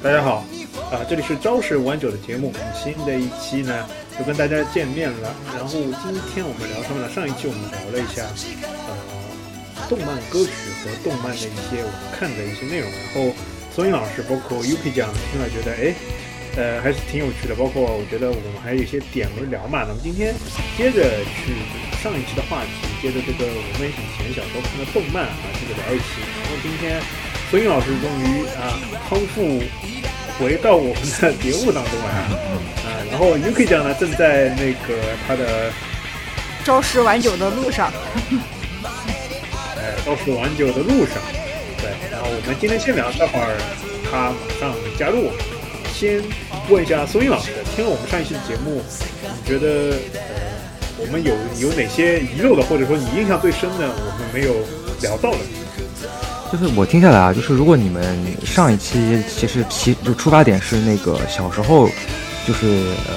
[0.00, 0.44] 大家好，
[0.92, 3.84] 啊，这里是朝十晚九的节目，新的一期呢
[4.16, 5.34] 又跟大家见面了。
[5.56, 7.10] 然后今天我们聊什么呢？
[7.10, 8.22] 上一期我们聊了一下，
[8.86, 8.94] 呃，
[9.88, 12.86] 动漫歌曲和动漫的一些我们看的一些内容。
[12.86, 13.34] 然后
[13.74, 15.90] 松音老师包括 Yuki 讲听了觉得，哎，
[16.54, 17.56] 呃，还是挺有趣的。
[17.58, 19.82] 包括我觉得我们还有一些点没聊嘛。
[19.82, 20.32] 那么今天
[20.78, 21.58] 接着去
[21.98, 26.22] 上一期的话题，接着这个我们以前小时候看的动漫啊，接着聊一期。
[26.22, 27.02] 然后今天。
[27.50, 28.76] 孙颖老师终于啊
[29.08, 29.62] 康复
[30.38, 32.10] 回到我们的节目当中来
[32.84, 35.72] 啊，然后 UK 酱呢正在那个他的
[36.62, 37.90] 朝十晚九的路上，
[39.78, 41.16] 哎，朝十晚九的路上，
[41.78, 43.56] 对，然后我们今天先聊，待会儿
[44.10, 45.30] 他马上加入。
[45.94, 46.22] 先
[46.68, 48.80] 问一下孙英老师，听了我们上一期的节目，
[49.24, 50.20] 你觉得呃
[50.98, 54.54] 我们有有哪些遗漏的，或者说你印象最深的，我们没有
[55.00, 55.38] 聊到的？
[56.50, 61.86] 就是我听下来啊，就是如果你们上一期其实其就出发点是那个小时候，
[62.46, 62.66] 就是
[63.06, 63.14] 呃，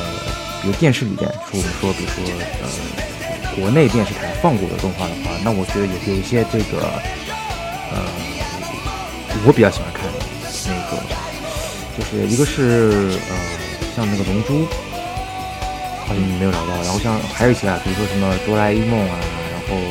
[0.62, 2.22] 比如电视里边说我们说，比如说
[2.62, 6.92] 呃，国内电视台放过的动画的话，那我觉得有有一些这个
[7.94, 8.04] 呃，
[9.46, 10.20] 我比较喜欢看的
[10.68, 11.02] 那个，
[11.98, 13.36] 就是一个是呃，
[13.96, 14.68] 像那个龙珠，
[16.06, 19.16] 好像没有找到，然后像还有一些啊，比如说什么哆啦 A 梦啊，
[19.54, 19.82] 然后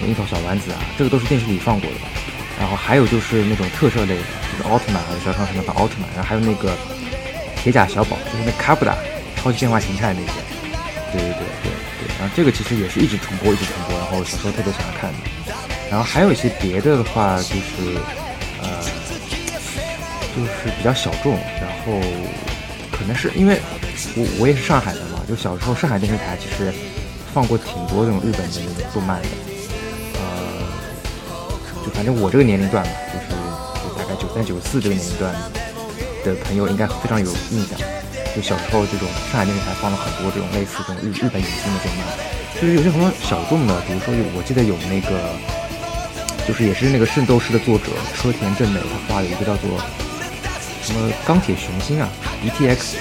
[0.00, 2.08] 樱桃小丸子啊，这个都是电视里放过的吧。
[2.58, 6.76] 然后还有就是那种特摄类的，就是奥特曼还有，小时候什么打奥特曼，然后还有那个
[7.56, 8.96] 铁甲小宝，就是那卡布达
[9.36, 10.32] 超级变化形态那些，
[11.12, 12.14] 对对对对对。
[12.18, 15.18] 然后这个其实也是一直重播，一直重播，然后小时候特别喜欢看的。
[15.90, 17.98] 然后还有一些别的的话，就是
[18.62, 18.82] 呃，
[20.34, 21.34] 就是比较小众。
[21.60, 22.00] 然后
[22.90, 23.60] 可能是因为
[24.16, 26.72] 我我也是上海的嘛，就小时候上海电视台其实
[27.32, 29.28] 放过挺多这种日本的那种动漫的。
[31.84, 33.28] 就反正我这个年龄段嘛，就是
[33.84, 35.34] 就大概九三九四这个年龄段
[36.24, 37.78] 的朋友应该非常有印象。
[38.34, 45.30] 就小时候这种上海电视台放了很多这种类似这种日日本引进的动漫，就是有些很多小众的，比如说有我记得有那个，
[46.48, 49.78] 就是也是那个《圣斗士》的作者车田正美，他画了一个叫做
[50.82, 52.08] 什么钢铁雄心啊
[52.42, 52.96] ，BTX，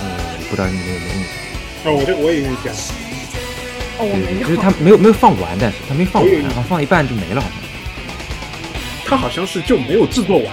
[0.00, 0.10] 呃，
[0.50, 1.92] 不知道你们有没有印象？
[1.92, 2.74] 啊，我这我也有印象。
[4.02, 7.58] 对，就是他没有没有放完，但是他没放完，然后放一半就没了，好像。
[9.04, 10.46] 他好像是就没有制作完。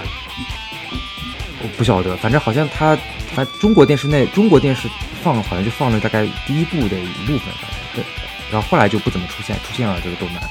[1.62, 2.96] 我不晓得，反正好像他，
[3.34, 4.88] 反正中国电视内中国电视
[5.22, 7.52] 放好像就放了大概第一部的一部分，
[7.94, 8.04] 对。
[8.50, 10.42] 然后后来就不怎么出现出现了这个动漫。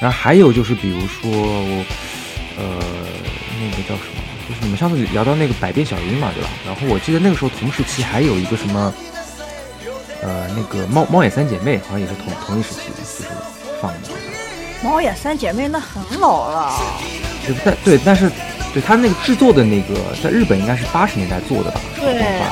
[0.00, 1.30] 然后还有就是比如说，
[2.56, 2.78] 呃，
[3.60, 4.22] 那个叫什么？
[4.48, 6.48] 就是你们上次聊到那个百变小樱嘛，对吧？
[6.66, 8.92] 然后我记得那个时候同时期还有一个什么。
[10.20, 13.24] 呃，那个猫猫眼三姐妹好像也是同同一时期的，就是
[13.80, 14.08] 放的。
[14.82, 16.72] 猫眼三姐妹那很老了。
[17.46, 18.30] 对，但对，但是
[18.74, 21.80] 对它那个制作的那个，在日本应该是八十年代做的吧？
[22.00, 22.42] 对。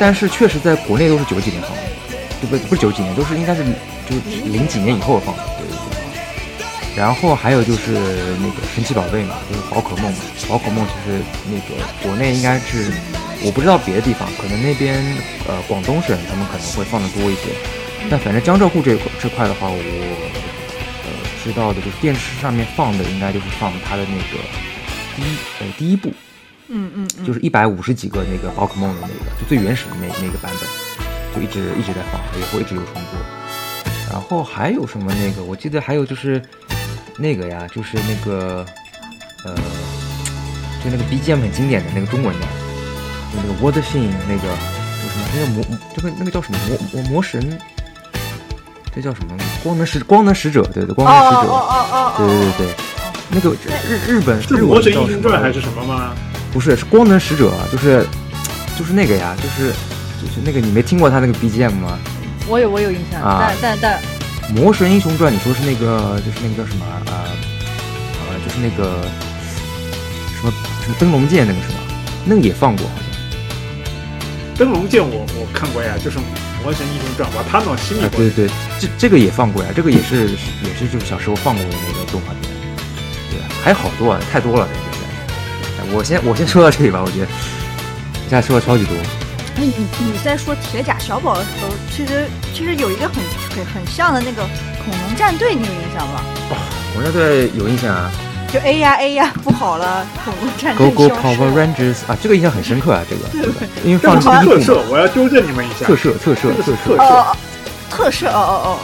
[0.00, 1.82] 但是确实在国内都是九几年放的，
[2.40, 2.66] 对不？
[2.68, 3.62] 不是九几年，都是应该是
[4.08, 5.42] 就是零几年以后放的。
[5.58, 6.96] 对对对。
[6.96, 7.92] 然后还有就是
[8.40, 10.18] 那个神奇宝贝嘛，就是宝可梦嘛。
[10.48, 12.90] 宝可梦其实那个国内应该是。
[13.44, 15.02] 我不知道别的地方，可能那边
[15.48, 17.50] 呃广东省他们可能会放的多一些，
[18.08, 21.10] 但反正江浙沪这块这块的话，我呃
[21.42, 24.38] 知道的就是电视上面放的应该就是放它的那个
[25.16, 26.12] 第一呃第一部，
[26.68, 33.18] 嗯嗯，就是一百五十几个那个宝可梦的那个，就最原始的那那个版本，就一直一直在放，也会一直有重播。
[34.10, 36.40] 然后还有什么那个，我记得还有就是
[37.16, 38.64] 那个呀，就是那个
[39.44, 39.54] 呃，
[40.84, 42.46] 就那个 BGM 很经典的那个中文的。
[43.34, 45.26] 那个 Word 信那个叫什么？
[45.34, 45.64] 那个魔
[45.96, 47.58] 这个那个叫什么魔魔魔神？
[48.94, 49.36] 这叫什么？
[49.62, 50.62] 光能使光能使者？
[50.74, 51.52] 对对，光能使者。
[51.52, 52.74] 哦哦哦对对对对，
[53.30, 53.56] 那个
[53.88, 56.12] 日日本是魔神英雄传还是什么吗？
[56.52, 58.06] 不是，是光能使者，就是
[58.78, 59.72] 就是那个呀，就是
[60.20, 61.98] 就是那个你没听过他那个 BGM 吗？
[62.48, 64.02] 我有我有印象，但但但
[64.54, 67.00] 魔神英雄传，你说是那个就是那个叫什么啊？
[67.06, 69.00] 呃，就是那个
[70.36, 70.52] 什么
[70.82, 71.78] 什么灯笼剑那个是吗？
[72.26, 72.84] 那个也放过。
[74.56, 76.18] 灯笼剑我我看过呀，就是
[76.62, 80.28] 《魔神英雄传》把，他那心里对对对，这这个也放过呀，这个也是
[80.62, 82.50] 也是就是小时候放过的那个动画片，
[83.30, 85.96] 对，还有好多啊，太多了，这个。
[85.96, 87.26] 我先我先说到这里吧，我觉得
[88.28, 88.94] 现在说的超级多。
[89.56, 93.16] 哎，你你在说铁甲小宝的时候，其实其实有一个很
[93.54, 94.42] 很很像的那个
[94.84, 96.22] 恐龙战队，你有印象吗？
[96.48, 96.56] 哦，
[96.94, 98.10] 恐龙战队有印象啊。
[98.52, 103.46] 就 A 呀 A 呀，不好了，恐龙战队 Go Go Power Rangers 啊，这个印象很深刻啊，这个，
[103.82, 106.96] 因为放特摄，我要纠正你们一下，特摄特摄特摄。
[106.98, 107.34] 哦，
[107.88, 108.78] 特摄哦哦哦，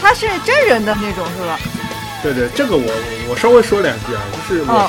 [0.00, 1.58] 他是真人的那种是吧？
[2.22, 2.84] 对对，这个我
[3.28, 4.88] 我稍微说两句啊，就是我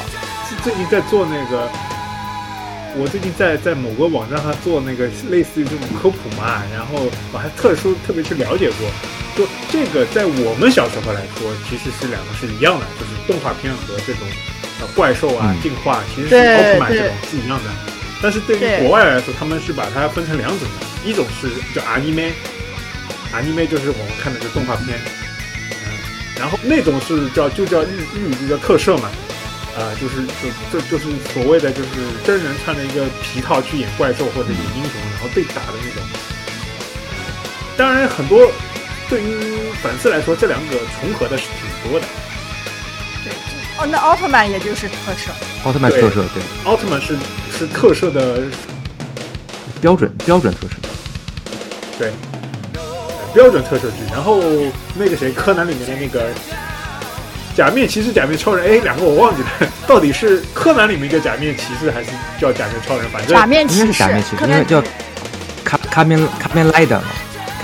[0.64, 1.68] 最近在做那个
[2.98, 8.90] 我最近在在某个网站上做那个类似于这种科普嘛，然后我还特殊特别去了解过，
[9.38, 14.28] 就这个在我们小时候来说，其实是两个是一样的，就是动画片和这种
[14.82, 15.62] 呃怪兽啊嗯。
[15.62, 17.70] 进化，其实是奥特曼这种是一样的。
[18.20, 24.98] 但是对于国外来说，他们是把它分成两种的，一种是叫 anime，anime 就是我们看的这动画片，
[25.70, 25.94] 嗯，
[26.40, 29.12] 然后那种是叫就叫日日语就叫特摄嘛，
[29.78, 31.90] 啊、就是就这就是所谓的就是
[32.26, 36.02] 真人穿着一个皮套去演怪兽或者演英雄，然后对打的那种。
[37.78, 38.52] 当然，很多
[39.08, 42.08] 对于粉丝来说，这两个重合的是挺多的。
[43.24, 43.32] 对，
[43.78, 45.32] 哦，那奥特曼也就是特摄，
[45.64, 47.16] 奥特曼特摄对奥特曼是
[47.56, 48.42] 是特摄的，
[49.80, 50.76] 标准标准特摄，
[52.00, 52.12] 对，
[52.74, 52.82] 呃
[53.32, 53.98] 标准特摄剧。
[54.12, 54.42] 然后
[54.96, 56.32] 那个谁，柯南里面的那个
[57.58, 59.50] 假面骑士、假面超人，哎，两个我忘记了，
[59.88, 63.10] 到底是柯南里面叫假面骑士还是叫假面超人？
[63.10, 64.84] 反正假面骑士应该是假面骑，士，柯南因为叫
[65.64, 67.06] 卡卡面卡面 rider 嘛，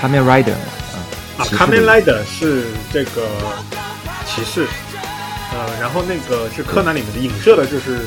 [0.01, 0.65] 卡面 rider 嘛，
[1.37, 3.21] 啊，卡面的莱德是这个
[4.25, 4.65] 骑士，
[5.53, 7.99] 呃，然后那个是柯南里面的影射的，就是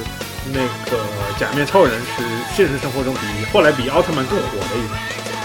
[0.53, 0.59] 那
[0.91, 0.99] 个
[1.39, 2.25] 假面超人是
[2.57, 3.21] 现实生活中比
[3.53, 4.97] 后来比奥特曼更火的一个。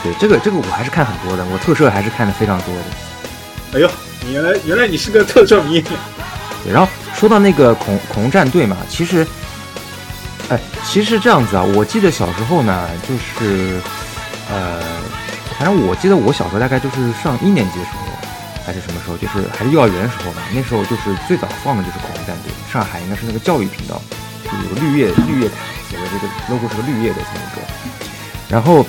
[0.03, 2.81] 对这个这个我还是看很多的，我特摄还是看的非常多的。
[3.73, 3.87] 哎呦，
[4.25, 5.83] 你原来原来你是个特摄迷，
[6.69, 9.25] 然后说到那个恐恐龙战队嘛，其实，
[10.49, 13.79] 哎，其实这样子啊，我记得小时候呢，就是，
[14.49, 14.81] 呃，
[15.57, 18.05] 反正我记得我小时候大概就是上一年级的时候，
[18.65, 24.01] 还是什么时候，就是还是幼儿园的时候吧，那时候就是最早放的就是恐龙战队，上海应该是那个教育频道，
[24.43, 25.55] 就有个绿叶绿叶台，
[25.89, 27.61] 写的这个 logo 是个绿叶的这么一个，
[28.49, 28.85] 然后。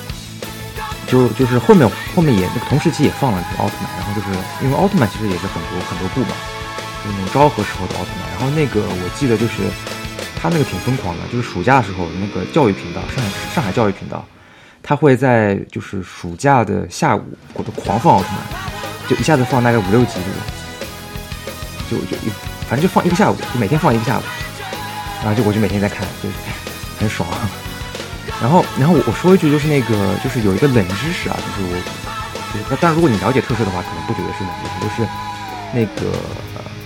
[1.08, 1.86] 就就是后面
[2.16, 4.28] 后面也那个同时期也放了这个奥特曼，然后就是
[4.64, 6.28] 因为奥特曼其实也是很多很多部嘛，
[7.04, 8.30] 那种昭和时候的奥特曼。
[8.30, 9.54] 然后那个我记得就是
[10.40, 14.24] 他那个挺疯狂的，就是暑假的时候那个教育频道，上海上海教育频道，
[14.82, 17.22] 他会在就是暑假的下午
[17.54, 20.14] 或者狂放奥特曼，就一下子放大概五六集
[21.88, 22.30] 这种，就就一
[22.68, 24.22] 反正就放一个下午，就每天放一个下午，
[25.22, 26.28] 然后就我就每天在看，就
[26.98, 27.28] 很爽。
[28.40, 31.74] 然后，然后我我说一句，就是那个，就是有一个冷知识啊，就是我，
[32.52, 35.08] 就是那当然，如果你了解特摄的话，可能不觉得是冷知识，就是
[35.72, 36.10] 那个，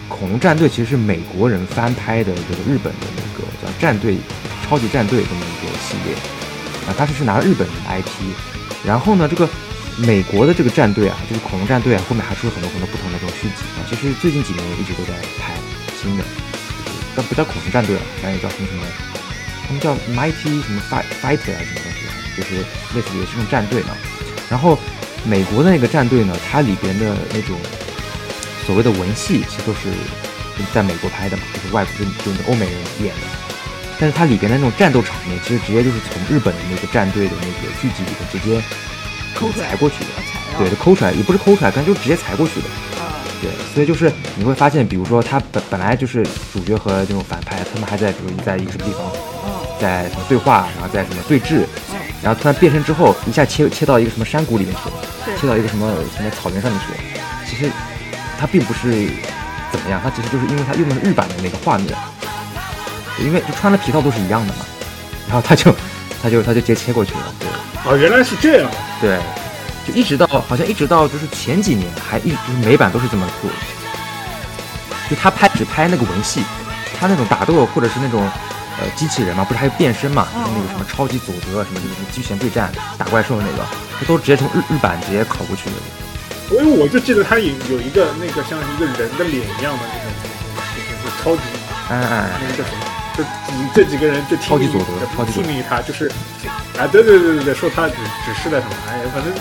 [0.09, 4.17] 恐龙战队其实是美国人翻拍的这个日本的那个叫战队
[4.63, 6.15] 超级战队这么一个系列
[6.89, 8.33] 啊，当时是拿了日本的 IP，
[8.87, 9.49] 然后呢，这个
[9.97, 15.55] 美国的这个战队啊，就是恐龙战队啊，后面还出了很多很多不同的这种续集啊，其实最近几年一直都在拍
[16.01, 16.25] 新的，
[17.15, 18.83] 但不叫恐龙战队了，好像也叫什么什么。
[19.67, 22.55] 他们叫 Mighty 什么 Fighter 啊什么东西，就是
[22.95, 23.97] 类似于这种战队嘛。
[24.49, 24.79] 然后
[25.25, 27.59] 美国的那个战队呢，它里边的那种
[28.67, 29.89] 所谓的文戏，其实都是
[30.75, 33.23] 在美国拍的嘛，就是外国就就是欧美人演的。
[33.99, 38.61] 但是它里边的那种战斗场面，其实直接就是从日本的那个战队的那个剧集里面直接
[39.35, 40.11] 抠出来裁过去的，
[40.59, 42.67] 对，就抠出来，也不是抠出来，但就直接裁过去的。
[43.01, 49.01] 啊，对，所以就是你会发现，比如说他本本来就是主角和这种反派，他们还在比如在一个什么地方，
[49.47, 51.61] 嗯在什么对话，然后在什么对峙，
[51.93, 56.99] 嗯，然后突然变身之后，一下切切到一个什么山谷里面去了，对切到一个什么什么草原上面去了。
[57.49, 57.71] 其实
[58.39, 59.09] 他并不是
[59.73, 61.95] 怎么样，它其实就是因为它用的是日版的那个画面，
[63.19, 64.65] 因为就穿的皮套都是一样的嘛，
[65.27, 65.75] 然后他就
[66.23, 67.49] 他就他就直接切过去了，对。
[67.85, 68.71] 哦，原来是这样。
[69.01, 69.21] 对，
[69.87, 73.57] 就一直到好像一直到就是前几年还一就是美版都是这么做的，
[75.09, 76.43] 就他拍只拍那个文戏，
[76.99, 78.23] 他那种打斗或者是那种
[78.81, 83.65] 呃机器人嘛，不是还有变身嘛，就是那个什么超级佐德什么就是什么机器人对战打怪兽那个，
[84.01, 85.77] 这都直接从日日版直接拷过去的。
[86.51, 90.13] 因为我就记得他有有一个那个像一个人的脸一样的那种，
[90.77, 91.43] 就是超级
[91.89, 92.85] 哎哎，那个叫什么？
[93.17, 93.25] 就
[93.55, 94.87] 你这几个人就超级佐德
[95.17, 96.07] 超级命于他，就是
[96.79, 98.75] 啊，对对对对对，说他指指示了什么？
[98.89, 99.33] 哎，反正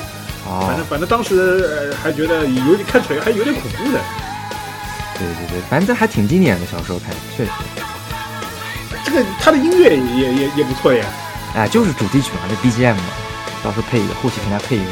[0.45, 3.99] 反正哦，反正当时呃还觉得有点看起来还有点恐怖的。
[5.17, 7.51] 对对对，反正这还挺经典的，小时候看确实，
[9.05, 11.05] 这个他的音乐也也也不错呀。
[11.55, 13.03] 哎，就是主题曲嘛，这 BGM 嘛，
[13.63, 14.91] 到时候配一个，后期给他配一个。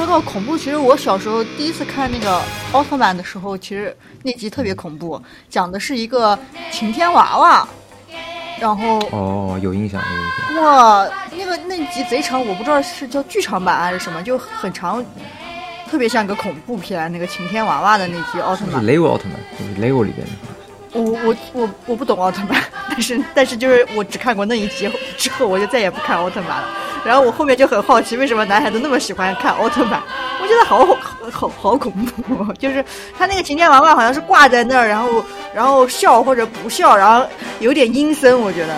[0.00, 2.40] 说到恐怖，其实我小时候第一次看那个
[2.72, 6.38] 奥特曼的时候，其实那集特别恐怖，讲的是一个
[6.70, 7.68] 晴天娃娃，
[8.58, 10.64] 然后哦，有印象，有印象。
[10.64, 15.04] 哇，那个那集贼长，我不知道是叫剧场版还是什么，就很长，
[15.90, 17.12] 特别像个恐怖片。
[17.12, 20.32] 那个晴天娃娃的那集奥特曼，是雷欧奥特曼，就是 Lego 里边的。
[20.92, 26.68] 我我我我不懂奥特曼，但是但是就是我只看过那一集之后，我就再也不看奥特曼了。
[27.04, 30.02] 然后我后面就很好奇，为什么男孩子那么喜欢看奥特曼？
[30.42, 30.96] 我觉得好好
[31.30, 32.84] 好好恐怖，就是
[33.16, 37.26] 他那个晴天娃娃好像是挂在那儿，然后然后笑或者不笑，然后
[37.60, 38.76] 有点阴森，我觉得。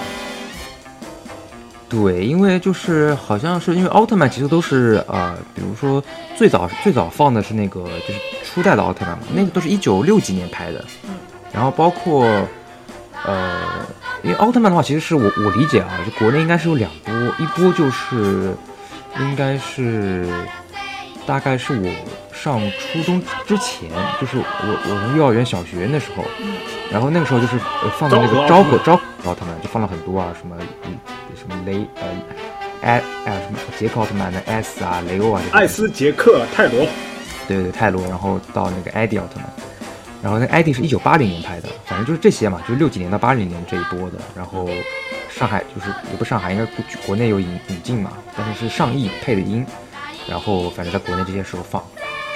[1.89, 6.03] 对，因为就是好像是因为奥特曼其实都是呃，比如说
[6.37, 11.11] 最早最早放的是那个就是初代的奥特曼嘛，那个都是一九六几年拍的，嗯，
[11.53, 12.25] 然后包括
[13.25, 13.61] 呃，
[14.23, 18.55] 因为奥特曼的话，其实是我我理解啊，就国内应该是有两波，一波就是
[19.19, 20.27] 应该是
[21.27, 21.91] 大概是我
[22.33, 23.91] 上初中之前，
[24.21, 24.45] 就是我
[24.89, 26.55] 我从幼儿园小学那时候，嗯。
[26.91, 29.61] 然后那个时候就是呃放的那个昭和昭和奥特曼。
[29.63, 30.99] 就放了很多啊，什么嗯
[31.35, 32.09] 什么雷呃
[32.83, 36.87] 艾哎什么杰克奥特曼的艾斯啊雷欧啊艾斯杰克泰罗，
[37.47, 39.47] 对对泰罗，然后到那个艾迪奥特曼，
[40.23, 44.19] 然后那个艾迪是一九八零年拍的，反正就是这些嘛，就是六几年到八零年这一波的。
[44.37, 44.69] 然后
[45.29, 49.67] 上海就是也不上海，应该国国内有引引进嘛，但是是上亿配的音，
[50.29, 51.83] 然后反正在国内这些时候放，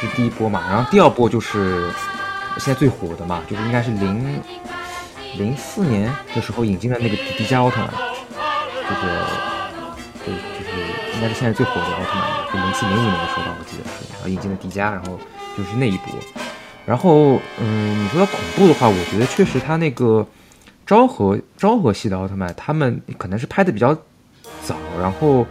[0.00, 0.64] 这是第一波嘛。
[0.69, 1.88] 然后第二波就是
[2.59, 4.43] 现在最火的嘛，就是应该是零
[5.38, 9.07] 零四年的时候引进的那个迪迦奥特曼，就是
[10.25, 10.76] 对，就是
[11.14, 15.16] 应该是现在最火的奥特曼，就零四零五年的时候吧，我记得是，然后引进了迪迦，然后
[15.57, 16.12] 就是那一波。
[16.87, 20.25] 然后，嗯，你说到恐怖的话，我觉得确实他那个
[20.87, 23.93] 昭和昭和系的奥特曼，他们可能是拍的比较
[24.62, 25.45] 早，然后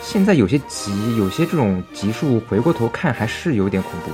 [0.00, 4.10] 现在有些集有些这种集数回过头看还是有点恐怖，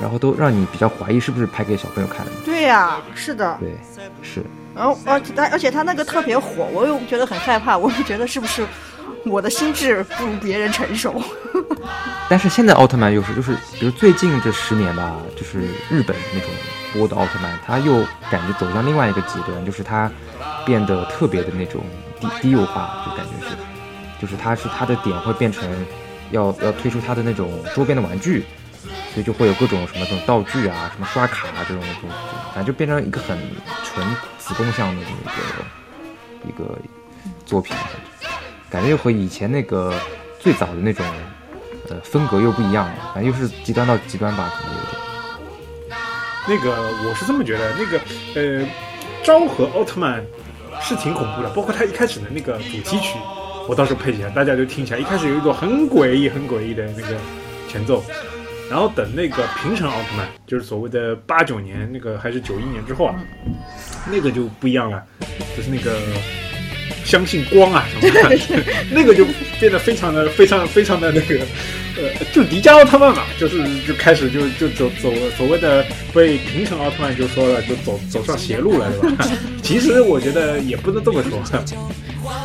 [0.00, 2.30] 然后都让你比较怀疑是不是拍给小朋友看的。
[2.44, 3.58] 对呀、是的。
[3.58, 3.70] 对，
[4.22, 4.44] 是。
[4.72, 8.64] 然后，而且他而且他那个特别火，我又觉得很害怕，我又觉得是不是
[9.24, 11.22] 我的心智不如别人成熟？
[12.28, 15.60] 但是现在奥特曼又是就是，比如最近这十年吧，就是
[15.90, 16.48] 日本那种
[16.92, 20.10] 播的奥特曼，他又感觉走向另外一个极端，就是他
[20.64, 21.82] 变得特别的那种
[22.20, 23.56] 低低幼化，就感觉是，
[24.20, 25.64] 就是他是他的点会变成
[26.30, 28.44] 要要推出他的那种周边的玩具，
[29.12, 32.10] 所以就会有各种什么这种道具啊，什么刷卡啊这种这种，
[32.54, 33.38] 反正就变成一个很
[33.84, 34.04] 纯
[34.38, 35.16] 子宫向的这么
[36.44, 36.78] 一个一个
[37.44, 37.76] 作品，
[38.70, 39.94] 感觉又和以前那个
[40.38, 41.04] 最早的那种。
[41.88, 44.92] 呃，风格又不一样了，反正又是极端到极端吧，可能有点。
[46.48, 48.00] 那个我是这么觉得，那个
[48.34, 48.68] 呃，
[49.22, 50.20] 昭和奥特曼
[50.80, 53.16] 是挺恐怖的，包括他一开始的那个主题曲，
[53.68, 57.16] 我到时候配起来，大家就听起来，一开始有一种很诡异、很诡异的那个
[57.68, 58.02] 前奏，
[58.68, 63.14] 然后等那个平成奥特曼，就是所谓的八九年那个还是九一年之后啊，
[64.10, 65.00] 那个就不一样了，
[65.56, 65.92] 就是那个。
[67.06, 69.24] 相信光啊 什么的，那个就
[69.60, 71.38] 变得非常的、非常、非常的那个，
[71.96, 79.28] 呃，就迪迦奥特曼嘛，就是就开始就就走走所谓的被平成奥特曼就说了，就走走上邪路了，对吧？
[79.62, 81.40] 其实我觉得也不能这么说。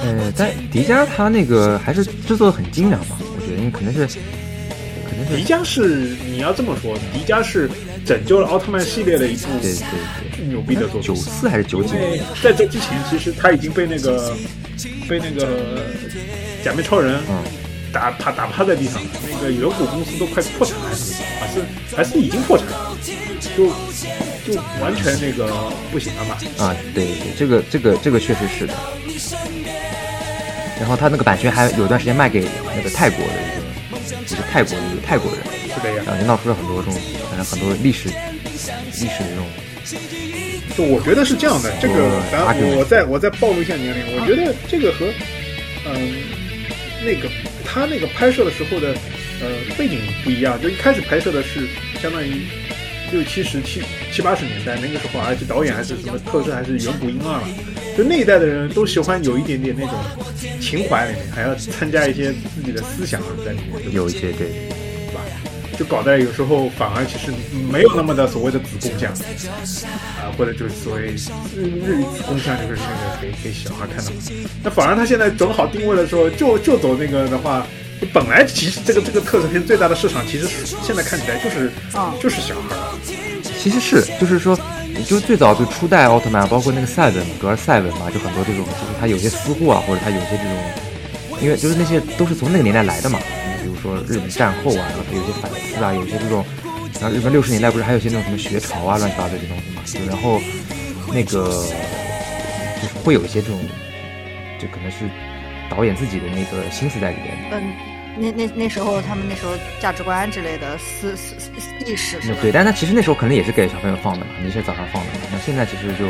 [0.04, 4.06] 呃，但迪迦他那个还是制作的很精良嘛，我觉得，因为可能是，
[5.10, 7.70] 可能是迪迦是你要这么说，迪迦是
[8.06, 11.02] 拯救了奥特曼系列的一部对对对牛逼的作品。
[11.02, 12.24] 九四还是九几年？
[12.42, 14.36] 在这之前，其实他已经被那个
[15.08, 15.84] 被那个
[16.64, 17.20] 假面超人
[17.92, 21.62] 打趴打趴在地上了，那个远古公司都快破产还是还是
[21.98, 22.98] 还是已经破产了，
[23.56, 23.68] 就
[24.46, 26.38] 就完全那个不行了嘛。
[26.58, 28.74] 啊，对对，这个这个这个确实是的。
[30.80, 35.42] 然后他那个版权还有段时间卖给那个泰国的一个，就是泰国的一个泰国人，
[35.76, 36.04] 是的呀。
[36.08, 39.46] 然后就闹出了很多这种，反正很多历史历史的这种。
[40.78, 45.06] 就我觉得是这样的，这个咱我再我再暴露一下年龄，我觉得这个和
[45.86, 46.14] 嗯
[47.04, 47.30] 那个
[47.66, 48.94] 他那个拍摄的时候的
[49.42, 51.68] 呃背景不一样，就一开始拍摄的是
[52.02, 52.44] 相当于
[53.12, 53.82] 六七十七
[54.14, 57.48] 七八十年代那个时候，而且导演还是什么特摄还是远古婴儿了，
[57.98, 59.94] 就那一代的人都喜欢有一点点那种
[60.62, 64.48] 情怀里面，还要参加一些自己的思想在里面，有一些对。
[65.82, 67.34] 就搞得有时候反而其实
[67.72, 69.12] 没有那么的所谓的子宫像，
[70.22, 71.08] 啊，或者就是所谓
[71.58, 74.12] 日日语子宫像，就是那个给给小孩看的。
[74.64, 77.66] 那反而他现在整好定位的时候，就就走那个的话，
[78.14, 80.48] 本来其实这个这个特摄片最大的市场，其实
[80.84, 82.76] 现在看起来就是啊就是小孩。
[83.58, 84.56] 其实是就是说，
[85.08, 93.18] 就是最早就初代奥特曼，包括那个赛文，主要是赛文嘛，就很多这种，就是他有些私货啊，或者他有些这种，因为就是那些都是从那个年代来的嘛。
[93.62, 96.44] 比如说日本战后啊，然后他有些反思啊，有些这种，
[97.00, 100.42] 然后日本六十年代不是还有些那种什么学潮啊，乱七八糟这些东西嘛，就然后
[101.14, 101.50] 那个
[102.82, 103.60] 就是会有一些这种，
[104.60, 105.06] 就可能是
[105.70, 107.38] 导演自己的那个心思在里面。
[107.52, 107.74] 嗯，
[108.18, 111.36] 那那那时候他们那时候价值观之类的思思
[111.86, 112.34] 意识是？
[112.42, 115.20] 对，但他其实那时候可能也是给小朋友放的嘛，那些早上放的嘛。
[115.32, 116.06] 那现在其实就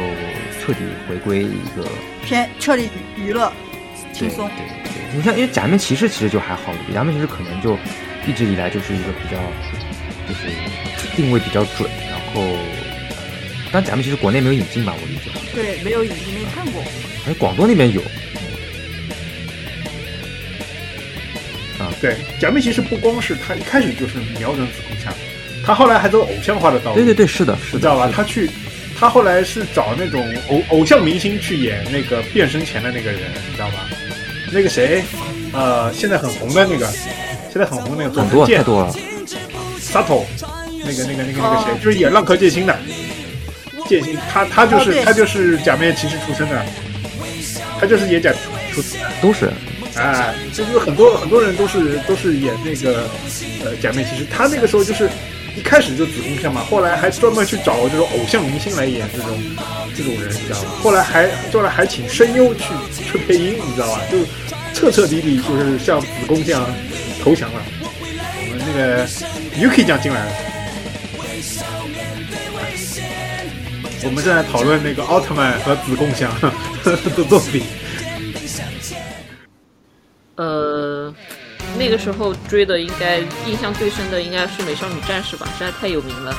[0.59, 1.87] 彻底回归一个
[2.23, 3.51] 偏彻底娱乐。
[4.13, 7.77] 轻松，对，你像因为假面骑士其实就还好假面骑士可能就
[8.25, 9.37] 一直以来就是一个比较，
[10.27, 10.47] 就是
[11.15, 12.57] 定位比较准，然后呃
[13.71, 14.93] 但假面骑士国内没有引进吧？
[15.01, 15.31] 我理解。
[15.53, 16.81] 对，没有引进，没看过。
[17.27, 18.01] 哎，广东那边有。
[21.79, 25.13] 啊对，假面骑士不光是他一开始就是瞄准子宫枪，
[25.65, 26.95] 他后来还走偶像化的道路。
[26.95, 28.09] 对对对，是的，是知道吧？
[28.13, 28.49] 他去，
[28.97, 33.89] 他后来是找那种偶偶像明星去演那个变身前的那个人，你知道吧？
[34.51, 35.03] 那个谁，
[35.53, 36.85] 呃，现在很红的那个，
[37.51, 38.93] 现在很红那个很多太多了。
[39.79, 40.23] Sato，
[40.85, 42.77] 那个那个那个那个谁，就是演浪客剑心的，
[43.87, 46.65] 剑心，他他就是他就是假面骑士出身的，
[47.79, 48.31] 他就是演假
[48.73, 48.81] 出，
[49.21, 49.51] 都是。
[49.95, 53.09] 哎，就是很多很多人都是都是演那个
[53.65, 55.09] 呃假面骑士，他那个时候就是
[55.55, 59.29] 一开始就子宫像嘛，后来还专门去找这种偶像明星来演这种
[59.95, 60.69] 这种人，你知道吧？
[60.81, 62.63] 后来还后来还请声优去
[63.03, 64.01] 去配音，你知道吧？
[64.09, 64.17] 就
[64.73, 66.65] 彻彻底底就是向子宫这样
[67.21, 67.61] 投降了。
[68.01, 69.05] 我们那个
[69.57, 70.31] UK 酱进来了，
[74.03, 76.31] 我们正在讨论那个奥特曼和子贡像
[76.85, 77.63] 的作品。
[81.81, 86.31] 那个时候追的应该印象最深的应该是《美少女战士》吧，实在太有名了。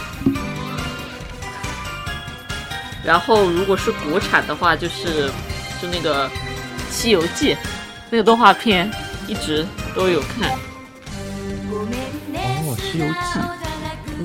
[3.04, 5.28] 然后如果是国产的话，就是
[5.82, 6.28] 就那个
[6.92, 7.54] 《西游记》，
[8.08, 8.88] 那个动画片
[9.26, 10.48] 一直都有看。
[12.62, 13.40] 哦，《西游记》。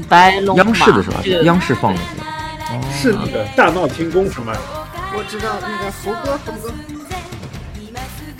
[0.08, 1.20] 白龙央视的是吧？
[1.42, 2.02] 央视放的
[2.94, 3.10] 是。
[3.10, 4.54] 是那个《大闹天宫》是吗？
[5.16, 6.72] 我知道那个猴哥，猴哥。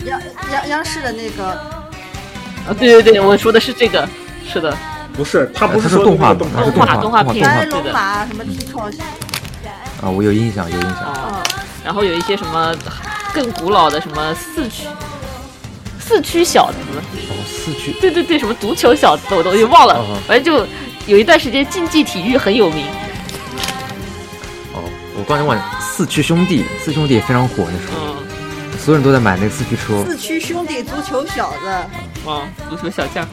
[0.06, 1.77] 央央央视的那个
[2.68, 4.08] 啊，对对对，我说的是这个，
[4.52, 4.76] 是的，
[5.16, 8.90] 不是，他不是说动画动画动画动画片，白龙马什么踢草
[10.02, 11.04] 啊，我有印象，有印象。
[11.06, 11.42] 哦，
[11.84, 12.76] 然后有一些什么
[13.34, 14.84] 更古老的什么四驱
[15.98, 16.78] 四驱小子，
[17.30, 20.68] 哦，四驱，对对对，什么足球小子，我都有忘了，反正就
[21.06, 22.86] 有一段时间竞技体育很有名。
[24.74, 24.84] 哦，
[25.18, 28.17] 我刚才忘了四驱兄弟，四兄弟也非常火那时候。
[28.88, 30.06] 所有人都在买那个四驱车。
[30.06, 31.68] 四驱兄弟，足球小子。
[32.26, 33.28] 啊，足球小将。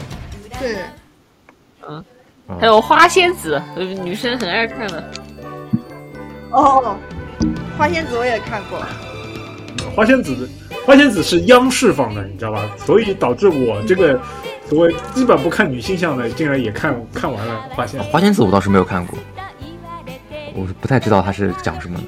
[0.59, 0.79] 对。
[1.89, 2.05] 嗯。
[2.59, 5.13] 还有花仙子，女生很爱看的。
[6.51, 6.97] 哦，
[7.79, 8.81] 花仙子我也看过。
[9.95, 10.51] 花仙子，
[10.85, 12.69] 花仙子是央视放的，你知道吧？
[12.77, 14.21] 所以导致我这个
[14.69, 18.03] 所谓基本不看女性向的，竟然也看看完了花仙。
[18.03, 19.17] 花仙子我倒是没有看过，
[20.53, 22.05] 我不太知道它是讲什么的。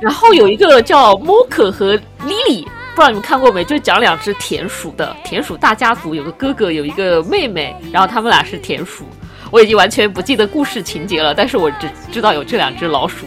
[0.00, 2.66] 然后有一个叫莫可和莉莉。
[2.96, 3.62] 不知道你们看过没？
[3.62, 9.04] 就讲两只田鼠的田鼠大家族，有个哥哥，有一个妹妹，然后他们俩是田鼠。
[9.50, 13.26] 我已经完全不记得故事情节了，但是我只知道有这两只老鼠，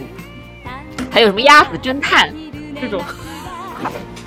[1.08, 2.34] 还有什么鸭子侦探。
[2.80, 3.00] 这种，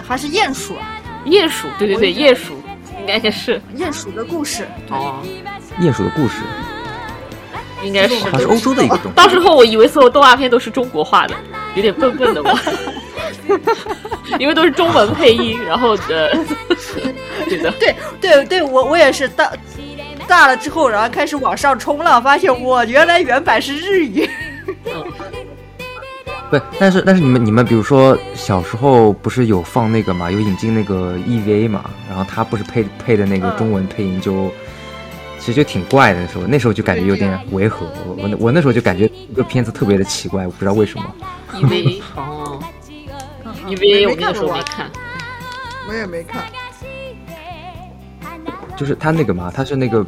[0.08, 0.75] 还是鼹鼠？
[0.75, 2.53] 啊鼹鼠，对对对，鼹鼠。
[3.01, 3.62] 应该也是。
[3.77, 4.10] 鼹鼠？
[4.12, 5.21] 的故事哦，
[5.82, 6.36] 鼹鼠的故事。
[7.84, 8.17] 应该是。
[8.32, 11.36] 它是欧洲的一个动到时候我以为所有动画片都是中国画的，
[11.75, 12.58] 有点笨笨的我。
[14.39, 16.29] 因为都是中文配音，然后呃，
[17.49, 19.51] 对 的，对对对，我我也是大
[20.27, 24.29] 大了之后，然后开始往上冲浪，发现我原来原版是日语。
[26.49, 34.51] 不，但是但是你们你们比如说小时候不是有放那个嘛，有引进那个 EVA 嘛，然后他不是配配的那个中文配音就
[35.39, 41.06] 其实就挺怪的，那时候那时候就感觉有点违和，我我我那时候就感觉这个片子特别的奇怪，我不知道为什么。
[41.53, 42.42] EVA 哦。
[43.81, 44.89] 因为我那时候没看，
[45.88, 46.43] 我也没看。
[48.75, 50.03] 就是他那个嘛，他是那个，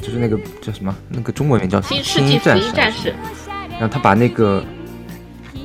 [0.00, 0.94] 就是那个叫什么？
[1.08, 3.10] 那个中文名叫《新世纪福音战士》。
[3.72, 4.64] 然后他把那个，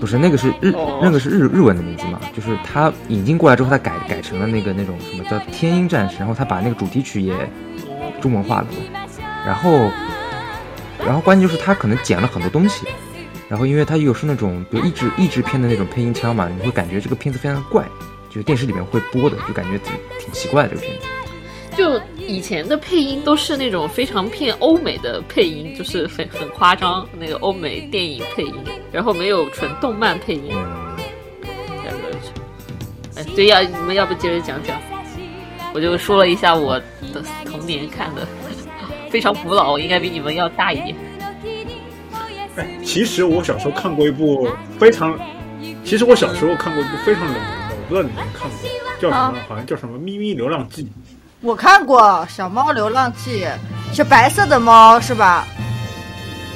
[0.02, 2.20] 不是那个是日，那个是日日文的名字嘛？
[2.36, 7.34] 就是他引进过来之后，他改改成了那个那种什么叫《天鹰战士》，然后他把那个主题曲也
[8.20, 8.68] 中文化了。
[9.46, 9.90] 然后，
[11.00, 12.86] 然后关键就是他可能剪了很多东西。
[13.52, 17.86] 然后，因为它又是那种比如译制译制片的那种配音腔嘛，你会感觉这个片子非常怪，
[18.30, 21.06] 就是电视里面会播的，就感觉挺挺奇怪的这个片子。
[21.76, 28.56] 就以前的配音都是那种非常偏欧美的配音，就是很很夸张那个欧美电影配音，
[28.90, 30.56] 然后没有纯动漫配音。
[33.18, 34.82] 哎，对呀，你们要不接着讲讲？
[35.74, 36.80] 我就说了一下我
[37.14, 38.26] 的童年看的，
[39.10, 40.96] 非常古老，应该比你们要大一点。
[42.62, 44.48] 哎， 其实我小时候看过一部
[44.80, 45.18] 非常，
[45.84, 48.70] 其实我小时候看过一部非常冷门的，我不知道你们看过，
[49.00, 49.36] 叫什么？
[49.48, 50.84] 好像叫什么《咪咪流浪记》。
[51.42, 53.46] 我看过《小猫流浪记》，
[53.96, 55.48] 是白色的猫是吧？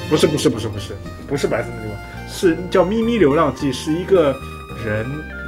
[0.08, 0.94] 不是不是不是不是
[1.28, 1.94] 不是白色的猫，
[2.28, 4.32] 是叫《咪咪流浪记》，是一个
[4.84, 5.04] 人，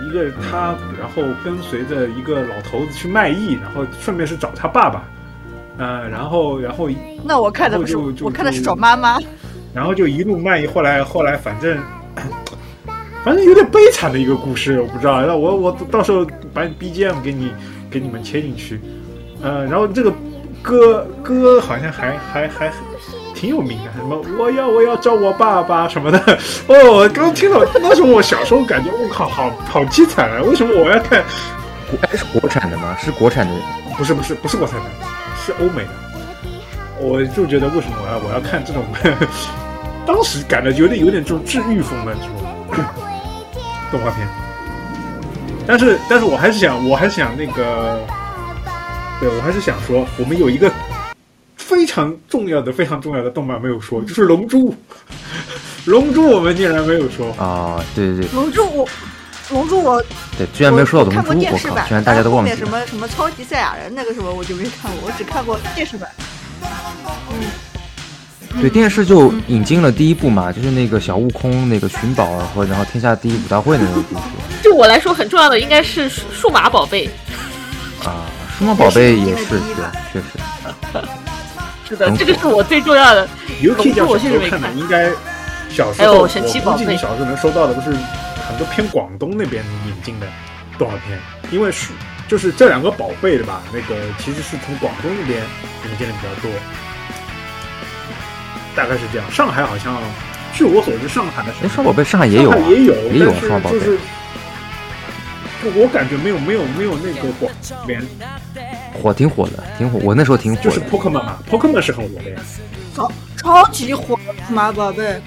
[0.08, 5.04] 一个他，然后跟随着一个老头子去卖艺，然后顺便是找他爸爸，
[5.78, 6.88] 呃，然后然后
[7.22, 9.20] 那我看的不是，我看的是找妈妈。
[9.74, 11.78] 然后就一路卖艺，后来后来反正
[13.24, 15.20] 反正有点悲惨的一个故事，我不知道。
[15.22, 17.52] 那我我到时候把 BGM 给你
[17.90, 18.80] 给你们切进去，
[19.42, 20.12] 呃，然后这个
[20.62, 22.72] 歌歌好像还还还
[23.34, 26.18] 挺有名的，什么我要我要找我爸爸什么的。
[26.68, 30.42] 哦，我刚听到那时候我小时候感觉我靠，好好凄惨啊！
[30.42, 31.22] 为什么我要看？
[32.02, 32.96] 哎，是国产的吗？
[32.98, 33.54] 是国产的？
[33.96, 34.86] 不是不是不是国产的，
[35.44, 36.07] 是欧美的。
[37.00, 38.84] 我就觉得为什么我要我要看这种，
[40.06, 42.84] 当时感觉有点有点这种治愈风的这种
[43.90, 44.28] 动画片。
[45.66, 48.00] 但是但是我还是想我还是想那个，
[49.20, 50.72] 对我还是想说，我们有一个
[51.56, 54.70] 非常重要的非常重要的动漫没有说，就是《龙珠》。
[55.84, 57.82] 龙珠我们竟然没有说啊！
[57.94, 58.88] 对对对，龙珠我。
[59.50, 60.02] 龙珠我
[60.36, 62.56] 对，居然没有说到龙珠，我靠，居然大家都忘记了。
[62.58, 66.06] 什么什么超级赛亚人那个什么我就没看过，我只看过电视版。
[68.58, 74.22] 嗯，对，电视就引进了第一部嘛，就是那个小悟空那个寻宝和然后天下第一武大会的那个故事。
[74.62, 77.08] 就我来说很重要的应该是数码宝贝。
[78.04, 78.26] 啊，
[78.58, 80.26] 数码宝贝也是对，确实。
[81.88, 83.26] 是的，这个是我最重要的。
[83.62, 85.10] 尤其叫小时候看的，应该
[85.70, 87.96] 小时候我估计你小时候能收到的都是。
[88.48, 90.26] 很多偏广东那边引进的
[90.78, 91.88] 动画片，因为是
[92.26, 95.42] 就是这两个宝贝的吧，那个其实是从广东那边
[95.84, 96.50] 引进的比较多，
[98.78, 99.28] 大概是这样。
[99.28, 99.96] 上海好像，
[100.54, 103.80] 据我所知，上海的双宝贝上海也有，也有，也有双宝贝。
[103.80, 107.50] 就我感觉没有没有没有那个广
[107.84, 108.00] 边
[109.02, 109.98] 火，挺火的，挺火。
[110.04, 112.40] 我那时候挺火，就是 Pokemon 嘛，Pokemon 是很火的呀，
[112.94, 115.20] 超超级火，数码宝贝。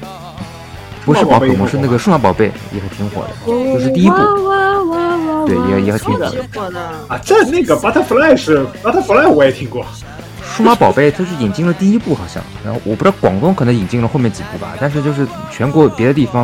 [1.04, 4.16] 不是宝可梦，是那个数码宝贝，也是挺火的，就是第一部，
[5.46, 6.80] 对，也也挺火的。
[7.10, 9.86] 啊，这那个 Butterfly 是 Butterfly，我也听过。
[10.56, 16.44] 数码宝贝它是引进了第一部，好像，然后我不知道广东可能引进了后面几部吧，但是就是全国别的地方，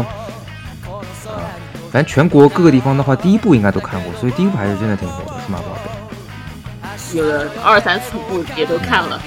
[1.26, 1.52] 啊，
[1.92, 5.40] 反正全国各个地方的话，第一部应该都看过，所以第一部还是真的挺火的。
[5.46, 9.22] 数码宝贝，有的二三四部也都看了。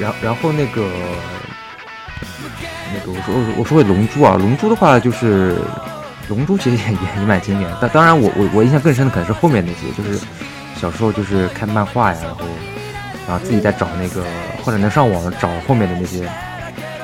[0.00, 0.88] 然然后那个。
[2.96, 5.56] 那个我说我说回龙珠啊，龙珠的话就是
[6.28, 10.24] 龙珠其实也也也蛮经典，但当然我我我印象更深的可能是后面那些，就是
[10.76, 12.44] 小时候就是看漫画呀，然后
[13.26, 14.24] 然后自己在找那个
[14.62, 16.20] 或者能上网找后面的那些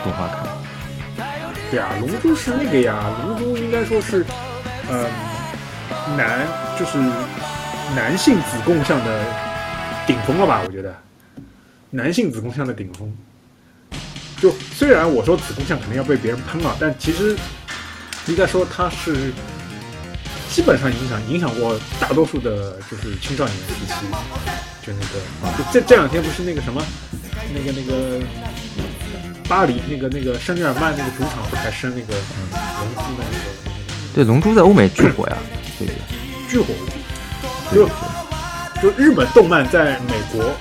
[0.05, 0.47] 动画看。
[1.71, 4.25] 对啊，龙珠是那个呀，龙珠应该说是
[4.89, 5.07] 呃
[6.17, 6.47] 男
[6.79, 6.99] 就是
[7.95, 9.25] 男性子贡像的
[10.07, 10.63] 顶峰了吧？
[10.67, 10.95] 我觉得
[11.91, 13.17] 男性子贡像的顶峰。
[14.41, 17.37] 就虽然我说子宫像肯定要被别人喷了，但其实
[18.27, 19.33] 应该说它是
[20.49, 23.95] 基本上影响影响过大多数的，就是青少年时期。
[24.87, 26.83] 就那个，就这这两天不是那个什么，
[27.55, 28.21] 那个那个
[29.49, 32.15] 巴黎那个那个圣日耳曼那个主场不才升那个
[32.81, 33.45] 龙珠的那个？
[34.15, 35.37] 对，龙珠在欧美巨火呀，
[35.79, 35.95] 对对，
[36.49, 36.67] 巨火。
[37.73, 37.89] 就
[38.83, 40.53] 就日本动漫在美国。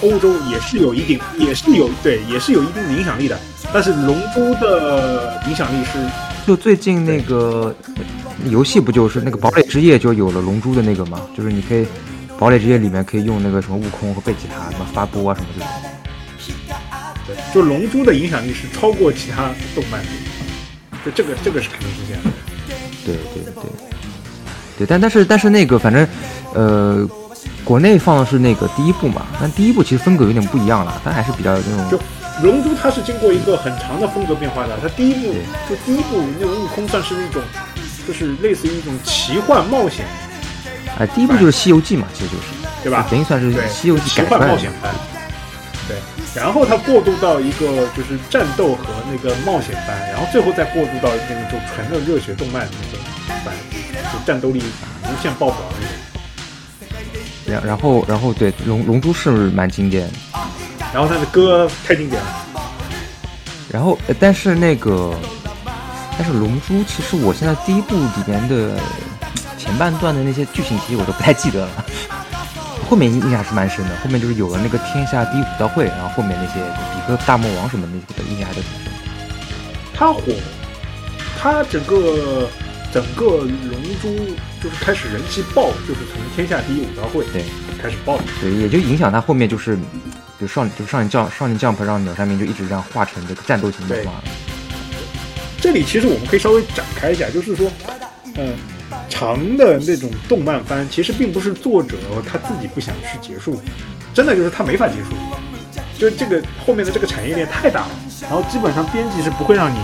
[0.00, 3.36] 欧洲也是有一定，也是有对，也是有一定的影响力的。
[3.74, 5.98] 但是龙珠的影响力是，
[6.46, 7.74] 就最近那个
[8.44, 11.20] 游戏不就是那个堡垒之夜就有了龙珠的那个吗？
[11.36, 11.84] 就是你可以
[12.38, 15.68] 堡垒之夜里面可以用那个什么悟空和贝吉塔什么发波啊什么这种。
[17.26, 20.08] 对，就龙珠的影响力是超过其他动漫的，
[21.04, 22.30] 就这个这个是肯定是这样的。
[23.04, 23.70] 对对对，
[24.78, 26.06] 对，但但是但是那个反正
[26.54, 27.08] 呃。
[27.64, 31.90] 国内放的是那个第一部嘛，但第一部其实风格有点不一样了，但还是比较那种。
[31.90, 32.00] 就
[32.42, 35.34] 龙珠它是经过一个很长的风格变化的，它第一部
[35.68, 37.42] 就第一部那个悟空算是那种，
[38.06, 40.06] 就是类似于一种奇幻冒险。
[40.98, 42.48] 哎，第一部就是《西游记》嘛，其实就是，
[42.82, 43.06] 对吧？
[43.10, 44.92] 等于算是《西游记》奇幻冒险番。
[45.86, 45.96] 对，
[46.34, 52.98] 然后它过渡到一个就是战斗和那个冒险番，然后最后再过渡到那种纯的热血动漫那种
[53.44, 53.54] 番，
[54.12, 54.62] 就战斗力
[55.04, 55.94] 无限爆表那种。
[57.46, 60.10] 然然后然后对龙龙珠是蛮经典，
[60.92, 62.28] 然后他的歌太经典了。
[63.70, 65.14] 然后但是那个
[66.18, 68.78] 但是龙珠其实我现在第一部里面的
[69.68, 71.84] 前半段的那些剧情其实我都不太记得了，
[72.88, 73.94] 后面印象是蛮深的。
[74.02, 76.58] 后面就是有了那个天下第一武道会，然后后面那些
[76.94, 78.92] 比克大魔王什么那些的印象还都挺深。
[79.94, 80.22] 他火，
[81.38, 82.48] 他整个
[82.92, 84.34] 整个龙珠。
[84.60, 87.44] 就是开始人气爆，就是从天下第一武道会对
[87.80, 89.78] 开始爆，对也就影响他后面就是，
[90.40, 94.14] 就上就少年将少年 Jump 让鸟山明就一直这样画成这个战斗型动画。
[95.60, 97.70] 这里其实我们可以稍微展开一下，就是说，
[98.34, 98.52] 嗯，
[99.08, 103.60] 长的那种动漫番其实并不是作者他自己不想去结束，
[104.14, 105.10] 真的就是他没法结束，
[105.98, 107.90] 就是这个后面的这个产业链太大了，
[108.22, 109.78] 然后基本上编辑是不会让你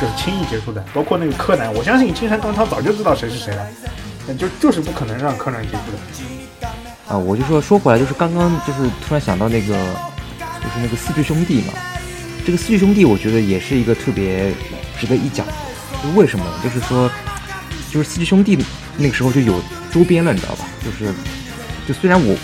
[0.00, 0.84] 就是轻易结束的。
[0.92, 3.66] 包括那个柯南，我相信青山刚昌早就知道谁是谁了，
[4.26, 6.68] 那就就是不可能让柯南结束的。
[7.06, 9.74] 啊，我就说说回来，就是刚刚就是突然想到那个，
[10.62, 11.74] 就是那个四巨兄弟嘛。
[12.46, 14.52] 这个四巨兄弟，我觉得也是一个特别
[14.98, 15.52] 值得一讲的。
[16.02, 16.44] 就为什么？
[16.62, 17.10] 就是说，
[17.94, 18.58] 就是四驱兄弟
[18.98, 20.64] 那个时候就有周边了，你知道吧？
[20.84, 21.14] 就是，
[21.86, 22.36] 就虽然我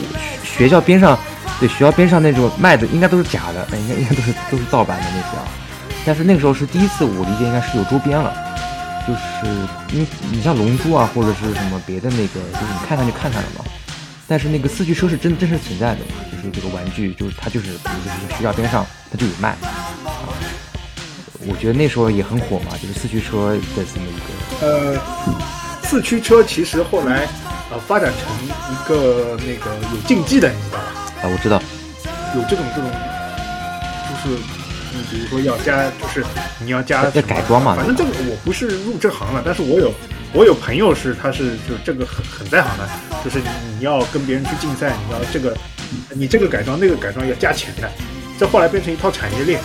[0.44, 1.18] 学校边上，
[1.58, 5.42] 对学校边上那种卖的应该都是假的，应该应该都是都是盗版的那些啊。
[6.06, 8.32] 但是那个时候是第一次，我理解应该是有周边了，
[9.08, 9.50] 就是
[9.92, 13.64] 因为你像龙珠啊或者是什么别的那个，就是你看看就看看了嘛。
[14.28, 19.56] 但是那个四驱车是真真实存在的嘛，就是这个玩具，就是它就是，比如就是学校边上它就有卖。
[21.46, 24.66] 我觉得那时候也很火嘛，就是四驱车的这么一个。
[24.66, 25.00] 呃，
[25.82, 27.26] 四驱车其实后来
[27.70, 30.84] 呃发展成一个那个有竞技的，你知道吧？
[31.22, 31.62] 啊，我知道，
[32.34, 32.90] 有这种这种，
[34.10, 34.36] 就是
[34.92, 36.24] 你比如说要加，就是
[36.62, 37.74] 你要加要改装嘛。
[37.74, 39.92] 反正这个我不是入这行了，但是我有
[40.34, 42.86] 我有朋友是他是就这个很很在行的，
[43.24, 43.40] 就是
[43.78, 45.56] 你要跟别人去竞赛，你要这个
[46.10, 47.90] 你这个改装那个改装要加钱的，
[48.38, 49.58] 这后来变成一套产业链。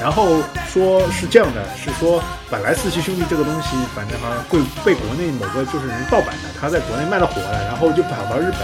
[0.00, 8.60] 然后说是这样的，是说本来四驱兄弟这个东西，反正好像贵被国内某个就是人盗版的，他在国内卖的火了，然后就跑到日本，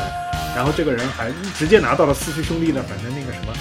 [0.57, 3.53] 然后这个人还直接拿到了四驱兄弟的，反正那个什么，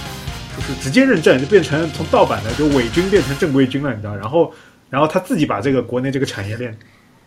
[0.56, 4.16] 就是直接认证，就变成从盗版的就伪军变成正规军了，你知道？
[4.16, 4.50] 然后，
[4.88, 6.74] 然后他自己把这个国内这个产业链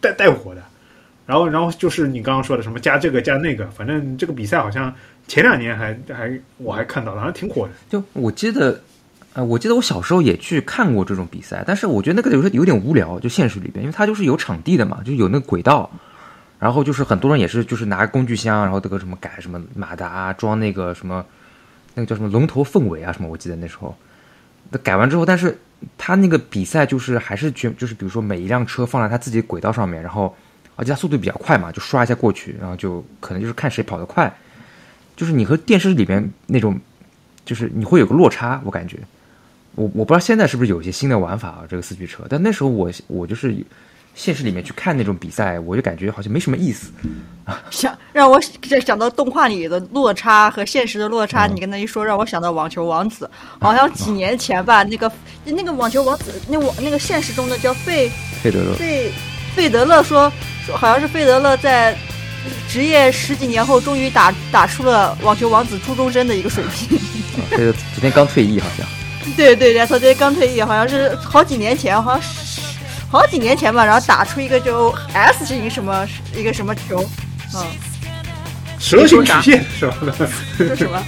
[0.01, 0.63] 带带火的，
[1.27, 4.91] 然后，然后就是你刚刚说的什么加这个加那个，反正这个比赛好像
[5.27, 7.73] 前两年还还我还看到了，好像挺火的。
[7.88, 8.81] 就我记得。
[9.43, 15.89] 我记得我小时候也去看过这种比赛，但是我觉得那个有时候有点无聊，就现实里边，因为它就是有场地的嘛，就有那个轨道，
[16.58, 21.23] 然后就是很多人也是就是拿工具箱，然后这个什么改什么马达，装那个什么，
[21.93, 23.95] 那个叫什么龙头凤尾啊什么，我记得那时候，
[24.69, 25.58] 那改完之后，但是
[25.97, 30.36] 他那个比赛就是还是全就是比如说每一辆车放在他自己轨道上面，然后
[30.75, 34.34] 而且它速度比较快嘛，就刷一下过去，然后就可能就是看谁跑得快，
[35.15, 36.80] 就是你和电视里边那种，
[37.45, 38.97] 就是你会有个落差，我感觉。
[39.79, 42.23] 我我不知道现在是不是有一些新的玩法啊，这个四驱车。
[42.29, 43.55] 但那时候我我就是
[44.13, 46.91] 现实里面去看那种比赛，我就感觉好像没什么意思。
[47.71, 48.37] 想让我
[48.85, 53.29] 想到动画里的落差和现实的落差，你跟他一说，让我想到网球王子。
[53.57, 55.09] 好像几年前吧，那个
[55.45, 58.11] 那个网球王子，那网那个现实中的叫费
[58.43, 59.11] 费德勒，费
[59.55, 60.29] 费德勒说
[60.65, 61.97] 说好像是费德勒在
[62.67, 66.99] 职业十几年后，终于打打出了网球王子初中生的一个水平。
[67.51, 68.85] 这个昨天刚退役好像。
[69.35, 72.61] 对 对对，他这刚退役，好像是好几年前，好像是
[73.11, 77.03] 好几年前吧，然后打出一个就 S 型什么一个什么球，
[77.55, 77.65] 嗯，
[78.79, 79.93] 蛇形曲线是吧？
[80.57, 81.03] 是什么？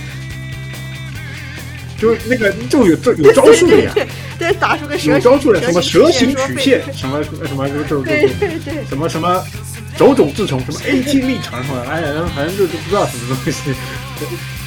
[2.00, 3.94] 就是那个就有这有招数的呀，
[4.40, 9.46] 对，打出个蛇有招数的，什么蛇形曲线，什么什么就就对对对，什么什么
[9.96, 13.76] 种种自从什么 AT 立场什么，哎呀，反正就就不知道什么东西。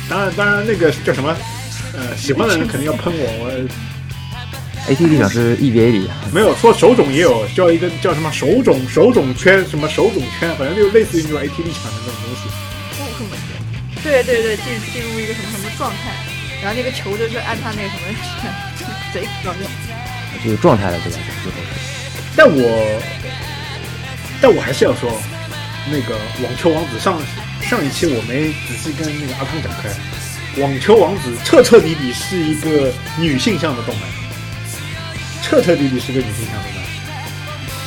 [0.09, 1.37] 当然当然那个叫什么？
[1.97, 3.25] 呃，喜欢的人肯定要喷我。
[3.41, 3.51] 我
[4.87, 12.43] A T 立场是 E V A 里没有说手冢也有叫一个叫什么手冢手冢圈什么手冢圈，反正就类似于那种 A T 立场的那种东西。
[14.03, 16.13] 对对对，进进入一个什么什么状态，
[16.63, 18.13] 然后那个球就是按他那个什么
[19.15, 19.61] 贼搞笑。
[20.45, 21.19] 就有状态了，对吧？
[22.37, 23.01] 但我
[24.43, 25.11] 但我还是要说，
[25.91, 27.19] 那个网球王子上
[27.63, 29.89] 上一期我没仔细跟那个阿汤讲开。
[30.59, 34.05] 网球王子彻彻底底是一个女性向的动漫，
[35.43, 36.85] 彻彻底底是个女性向的动漫。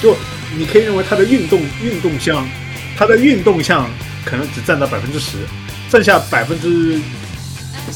[0.01, 0.17] 就
[0.57, 2.47] 你可以认为它的运动运动项，
[2.97, 3.89] 它的运动项
[4.25, 5.37] 可能只占到百分之十，
[5.89, 6.99] 剩下百分之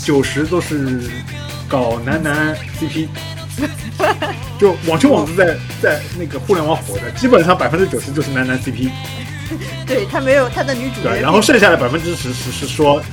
[0.03, 1.01] 九十都是
[1.67, 3.07] 搞男男 CP。
[4.57, 8.89] 就网球王子在在那个互联网火的，基本上百分之九十就是男男 CP。
[9.85, 13.03] 对他没有他的女主角，然后剩下的百分之十是是说。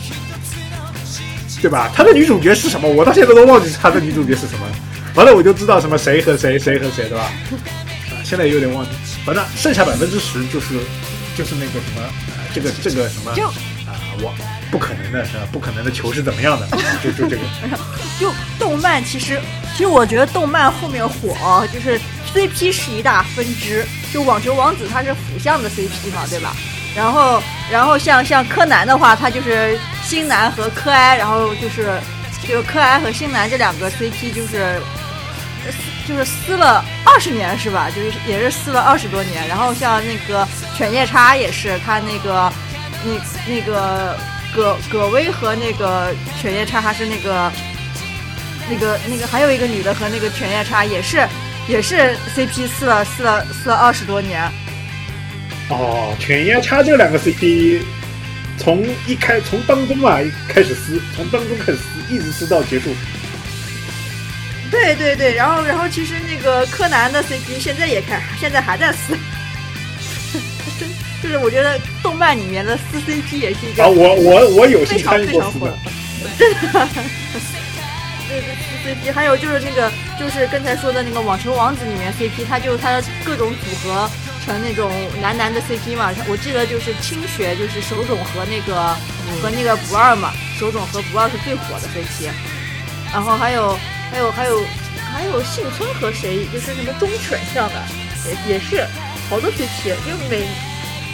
[1.61, 1.91] 对吧？
[1.95, 2.89] 他的女主角是什么？
[2.89, 4.67] 我到现在都忘记他的女主角是什么。
[5.15, 7.25] 完了，我就知道什么谁和谁，谁和谁，对吧？
[8.11, 8.91] 啊，现在有点忘记。
[9.25, 10.75] 反正剩下百分之十就是
[11.37, 12.03] 就是那个什么，
[12.55, 13.93] 这个这个什么啊，
[14.23, 14.33] 我
[14.71, 15.49] 不可能的是吧？
[15.51, 16.69] 不可能的球是怎么样的？
[17.03, 17.43] 就就这个。
[18.21, 19.41] 就动漫其实，
[19.73, 22.01] 其实我觉得动漫后面火就是
[22.35, 23.85] CP 是一大分支。
[24.13, 26.55] 就网球王子它是腐向的 CP 嘛，对吧？
[26.99, 29.79] 然后然后像像柯南的话，他就是。
[30.09, 32.01] 星南和柯哀，然后就是
[32.49, 34.81] 就柯哀和星南这两个 CP，就是
[36.09, 37.91] 就是撕了二十年是吧？
[37.95, 39.47] 就是也是撕了二十多年。
[39.47, 42.51] 然后像那个犬夜叉也是，他那个
[43.05, 44.19] 那那个
[44.55, 47.53] 葛葛薇和那个犬夜叉还是那个
[48.71, 51.29] 那个那个还有一个女的和那个犬夜叉也是
[51.69, 54.51] 也是 CP 撕了撕了撕了二十多年。
[55.71, 57.83] 哦，犬夜叉这两个 CP，
[58.57, 62.95] 从一开从当中啊开始撕，从当中开始撕，一直撕到结束。
[64.71, 69.17] 对对对，然后然后其实那个柯南的 CP 现在也开，现在还在撕。
[71.23, 75.77] 就是我觉得动漫里面的撕 CP 也是一个啊，我我我有幸参与过撕的。
[78.29, 84.09] 对对撕 CP，还有就是那个就是刚才说的那个网球王子里面 CP，它就它的各种组合
[84.49, 86.11] 成那种男男的 CP 嘛。
[86.27, 88.97] 我记得就是青学就是手冢和那个
[89.43, 92.31] 和那个不二嘛，手冢和不二是最火的 CP。
[93.13, 93.79] 然后还有
[94.11, 94.63] 还有还有
[95.13, 97.75] 还有幸村和谁就是什么忠犬像的，
[98.27, 98.87] 也也是
[99.29, 100.43] 好多 CP，就每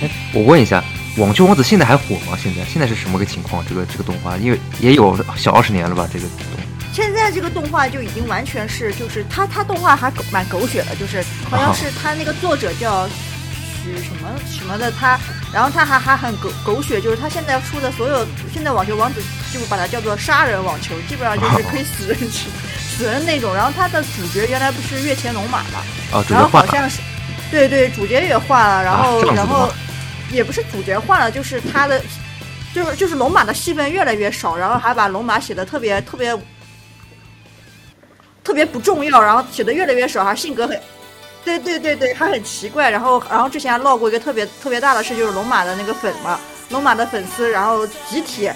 [0.02, 0.82] 哎，我问一下，
[1.18, 2.38] 网球王子现在还火吗？
[2.40, 3.64] 现在现在是什么个情况？
[3.68, 6.08] 这个这个动画，因为也有小二十年了吧？
[6.12, 6.63] 这个动
[6.94, 13.08] 现在这个动画就已经完全是，就是他他动画还狗蛮狗血的，就是好像是他那个作者叫
[13.82, 15.18] 许什么什么的，他
[15.52, 19.20] 然后他还还很狗狗血，就是他现在出的所有现在网球王子
[19.52, 23.52] 就把它叫做杀人网球，基本上就是可以死人去死人那种。
[23.52, 27.00] 然后他的主角原来不是月前龙马嘛，啊，然后好像是，
[27.50, 29.68] 对对，主角也换了，然后、然后
[30.30, 32.00] 也不是主角换了，就是他的，
[32.72, 36.36] 就是就是龙马的戏份越来越少，然后还把龙马写的特别特别
[38.44, 40.78] 特别不重要，然后写的越来越少，还性格很。
[41.44, 42.90] 对对对对，还很奇怪。
[42.90, 48.50] 然后，然后之前还闹过一个特别特别大的事，就是龙马的那个粉嘛，龙马的粉丝，然后集体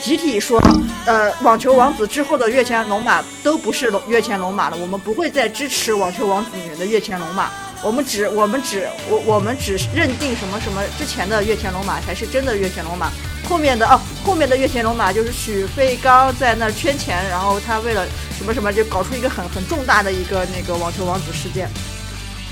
[0.00, 0.60] 集体说，
[1.06, 7.50] 呃，网球王子之后的月前龙马都不是龙月前龙马了，我们不会再支持网球王子里面的月前龙马，
[7.82, 13.10] 我们只我们只我我们只认定什么什么之前的月前龙马才是真的月前龙马，
[13.48, 21.68] 后面的哦后面的月前龙马就是许飞刚在那圈钱，然后他为了什么什么就搞出一个很很重大的一个那个网球王子事件，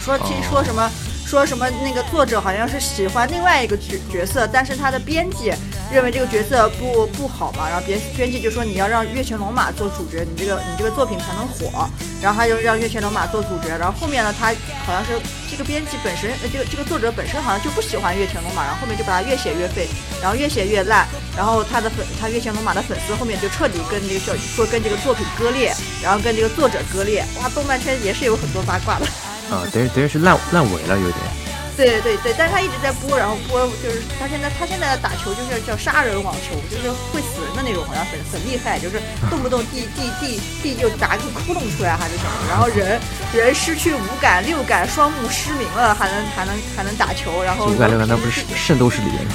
[0.00, 0.90] 说听说什么。
[1.26, 5.52] 说什么那个作者好像是喜欢另外一个角角色，但是他的编辑
[5.92, 11.88] 认为这个角色不不好嘛，然后别编辑就说你要让月前龙马做主角，你这个你这个作品才能火，
[12.20, 14.52] 然后他就让月前龙马做主角，然后后面呢他
[14.84, 15.12] 好像是
[15.50, 19.88] 这个编辑本身，呃这个这个作者本身好像就不喜欢月前龙马，然后后面就把他越写越废，
[20.20, 25.72] 然后越写越烂，然后他的粉他月前龙马的粉丝后面就彻底跟这个叫说跟这个作品割裂，
[26.02, 29.06] 然后跟这个作者割裂，哇，动漫圈也是有很多八卦的。
[29.54, 31.45] 啊，等于等于是烂烂尾了，有点。
[31.76, 42.98] 对对对，但是他一直在播，然后播就是他现在他现在的打球就是叫杀人网球，就是会死人的那种，好像很很厉害，就是动不动地地地地就砸个窟窿出来还是什么，然后人
[43.34, 49.34] 人失去五感六感双目失明了还能还能还能打球，然后五感六感那不是圣斗士里面的。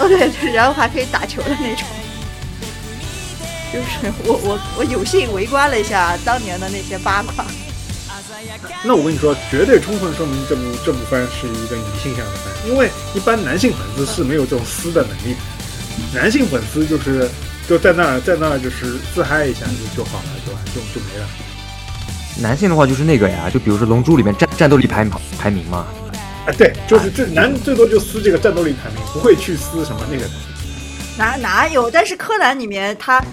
[0.00, 1.86] 哦对对，然后还可以打球的那种。
[3.72, 7.44] 就是我我我有幸围观了一下当年的那些八卦，
[8.82, 15.40] 那我跟你说，绝对充分说明这部这部番是一个女性向的番，因为一般男性粉丝是没有这种撕的能力的。
[16.12, 17.30] 男性粉丝就是
[17.68, 20.60] 就在那儿在那儿就是自嗨一下就就好了，对吧？
[20.74, 21.26] 就就没了。
[22.40, 25.04] 男性的话就是那个呀，就比如说《龙珠》里面战战斗力排
[25.38, 25.86] 排名嘛，
[26.46, 30.24] 啊，对，就是这男最多就撕这个战斗力排名，不会去撕什么那个。
[31.16, 31.88] 哪哪有？
[31.88, 33.24] 但是柯南里面他，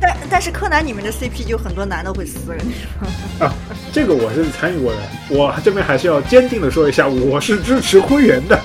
[0.00, 2.70] 但但是柯南里面的 CP 就很多男的会撕的那种。
[3.46, 3.54] 啊，
[3.92, 8.60] 这个我是参与过的，我这边还是要坚定的说一下，我是支持灰原的，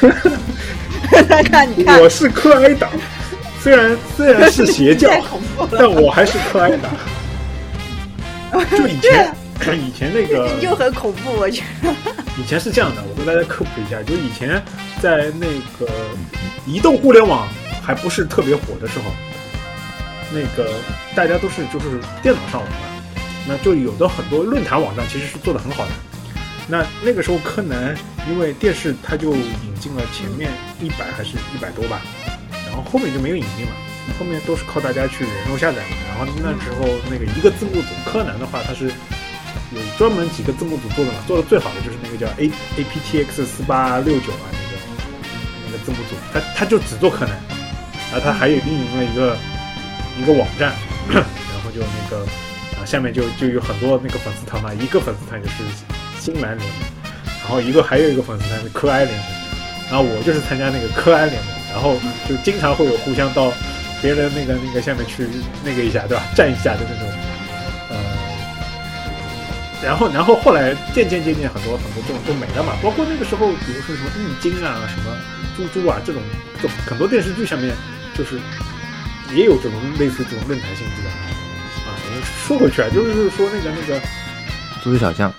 [1.50, 2.90] 看你看， 我是柯哀党，
[3.60, 5.10] 虽然虽然是邪教。
[5.78, 6.90] 但我还是柯哀党。
[8.70, 9.34] 就以前
[9.78, 11.92] 以前那个你就很恐怖，我觉得。
[12.38, 14.62] 以前是这样的，我跟大家科普一下，就以前
[15.00, 15.46] 在那
[15.78, 15.90] 个
[16.66, 17.48] 移动互联网
[17.82, 19.10] 还不是特别火的时候，
[20.32, 20.72] 那个
[21.14, 22.76] 大家都是就是电脑上网嘛，
[23.46, 25.90] 那就有的很多论坛网站其实是做的很好的。
[26.68, 27.96] 那那个时候柯南
[28.28, 32.02] 因为电视它就引进了前面一百还是一百多吧，
[32.66, 33.72] 然后后面就没有引进了，
[34.18, 35.96] 后面都是靠大家去人肉下载嘛。
[36.08, 44.82] 然后那时候那个一个字幕组柯南的话，它是有专门几个字幕组做的嘛，做的最好的就是那个叫 A A P T X 四八六九啊，那个
[45.66, 47.38] 那个字幕组，他他就只做柯南，
[48.10, 49.38] 然后他还有运营了一个
[50.18, 50.72] 一个网站，
[51.08, 51.22] 然
[51.62, 52.24] 后就那个
[52.80, 55.54] 啊下面就就有很多那个粉丝团嘛，一个粉丝团就是
[56.18, 56.78] 新蓝联盟，
[57.42, 59.26] 然后一个还有一个粉丝团是柯哀联盟，
[59.90, 61.96] 然后我就是参加那个柯哀联盟，然后
[62.28, 63.52] 就经常会有互相到
[64.00, 65.28] 别人那个那个下面去
[65.64, 66.22] 那个一下，对吧？
[66.34, 67.08] 站一下的那种，
[67.90, 67.96] 呃。
[69.84, 75.14] 然后，然后后来渐渐渐渐很多很多这种都没了嘛，包括那个时候，比如说什么易经啊、什么
[75.56, 76.22] 猪猪啊这种，
[76.60, 77.76] 这很多电视剧上面
[78.14, 78.40] 就是
[79.34, 81.96] 也有这种类似这种论坛性质的啊。
[82.46, 84.00] 说回去啊，就是说那个那个
[84.82, 85.32] 足球小将，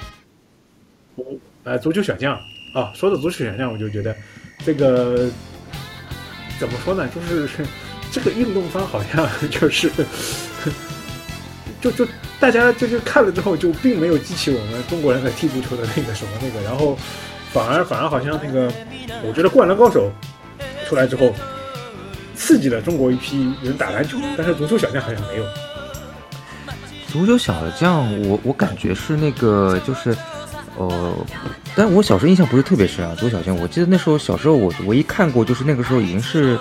[1.63, 2.33] 呃，足球小将
[2.73, 4.15] 啊，说到足球小将，我就觉得
[4.65, 5.29] 这个
[6.59, 7.07] 怎么说呢？
[7.15, 7.65] 就是
[8.11, 9.89] 这个运动番好像 就是
[11.79, 12.07] 就就
[12.39, 16.97] 大家就是看了之后，就并没有激起我们中国人的踢足球的那个什么那个，然后
[17.53, 18.71] 反而反而好像那个，
[19.23, 20.11] 我觉得《灌篮高手》
[20.89, 21.33] 出来之后，
[22.37, 25.45] 刺激了中国一批人打篮球，但是足球小将好像没有。
[27.07, 30.15] 足球小将，我我感觉是那个就是，
[30.77, 31.13] 呃，
[31.75, 33.15] 但我小时候印象不是特别深啊。
[33.15, 36.57] 足球小将，我记得那时候小时候我唯一看过，就是那个时候已经是，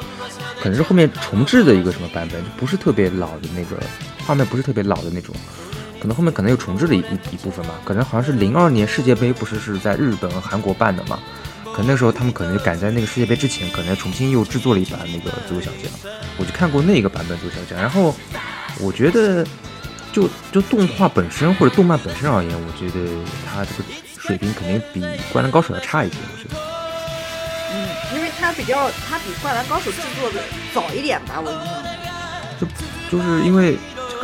[0.62, 3.76] 可能是后面重置的一个什么版本，就不是特别老的那个
[4.24, 5.34] 画面，不是特别老的那种，
[6.00, 6.98] 可能后面可能又重置了一
[7.32, 7.74] 一部分吧。
[7.84, 11.18] 可能好像是零二年世界杯不是是在日本韩国办的嘛，
[11.76, 18.14] 可能那时候他们可能就赶在那个世界杯之前，可能重新又制作了一版那个足球小将，我就看过那个版本足球小将，然后
[18.80, 19.46] 我觉得。
[20.12, 23.06] 就就动画本身或者动漫本身而言，我觉得
[23.44, 23.84] 它这个
[24.18, 26.14] 水平肯定比《灌篮高手》要差一些。
[26.32, 26.58] 我觉得，
[27.74, 30.40] 嗯，因为它比较，它比《灌篮高手》制作的
[30.72, 31.84] 早一点吧，我印象。
[32.58, 32.66] 就
[33.10, 33.76] 就是因为，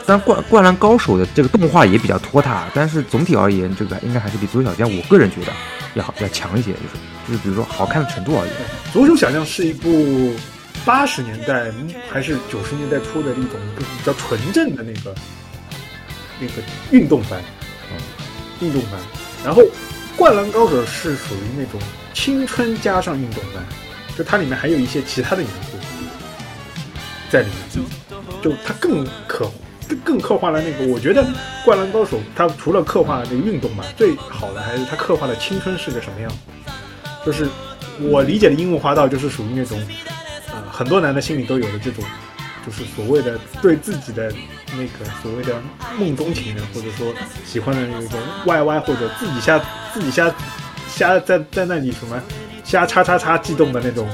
[0.07, 5.53] 当然《灌灌篮高手》的这个动画也比较拖沓，但是总体而言，这个应该还是比《足球小将》我个人觉得
[5.93, 6.73] 要好要强一些。
[6.73, 6.97] 就是
[7.33, 8.51] 就是比如说好看的程度而已，
[8.93, 10.35] 《足球小将》是一部
[10.85, 11.73] 八十年代
[12.11, 15.15] 还是九十年代初的一种比较纯正的那个。
[16.41, 16.55] 那个
[16.91, 17.41] 运动番，
[17.93, 18.99] 嗯，运动番。
[19.45, 19.63] 然后，
[20.17, 21.81] 《灌篮高手》是属于那种
[22.13, 23.63] 青春加上运动番，
[24.19, 25.79] 就它里面还有一些其他的元素
[27.31, 27.87] 在里面，
[28.43, 29.49] 就它更刻
[29.89, 30.93] 更更刻画了那个。
[30.93, 31.23] 我觉得
[31.65, 36.33] 《灌篮高手》它除了刻画这个运动嘛，最好的还是它刻画了青春是个什么样。
[37.25, 37.49] 就是
[38.01, 39.81] 我理解的樱木花道，就是属于那种，
[40.53, 42.05] 呃，很多男的心里都有的这种。
[42.65, 44.33] 就是所谓的对自己的
[44.75, 45.61] 那个所谓的
[45.99, 47.13] 梦中情人，或者说
[47.45, 49.61] 喜欢的那种 YY，或者自己瞎
[49.93, 50.33] 自己瞎
[50.89, 52.23] 瞎在在那里什么
[52.63, 54.09] 瞎叉叉叉激动的那种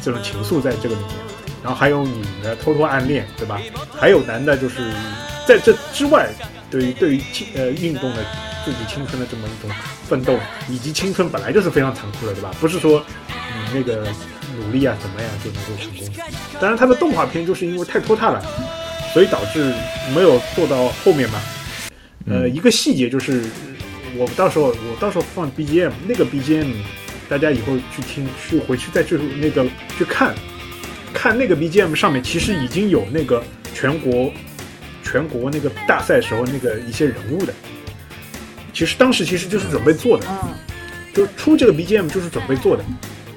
[0.00, 1.10] 这种情愫在这个里面。
[1.60, 3.60] 然后还有女的偷偷暗恋，对吧？
[3.98, 4.76] 还有男的，就是
[5.44, 6.28] 在这之外，
[6.70, 7.22] 对于对于
[7.56, 8.24] 呃运动的
[8.68, 9.74] 自己青春的这么一种
[10.06, 10.38] 奋斗，
[10.68, 12.50] 以及青春本来就是非常残酷的，对吧？
[12.60, 14.06] 不是说你那个。
[14.58, 16.08] 努力啊，怎么样就能够成功？
[16.60, 18.44] 当然，他的动画片就是因为太拖沓了，
[19.12, 19.72] 所以导致
[20.12, 21.40] 没有做到后面嘛。
[22.26, 23.44] 呃，一个细节就是，
[24.16, 26.72] 我到时候我到时候放 BGM，那个 BGM，
[27.28, 29.64] 大家以后去听，去回去再去那个
[29.96, 30.34] 去看，
[31.12, 33.44] 看那个 BGM 上面其实已经有那个
[33.74, 34.32] 全国
[35.04, 37.54] 全国那个大赛时候那个一些人物的。
[38.78, 40.24] 其实当时其实就是准备做的，
[41.12, 42.84] 就出这个 BGM 就是准备做的。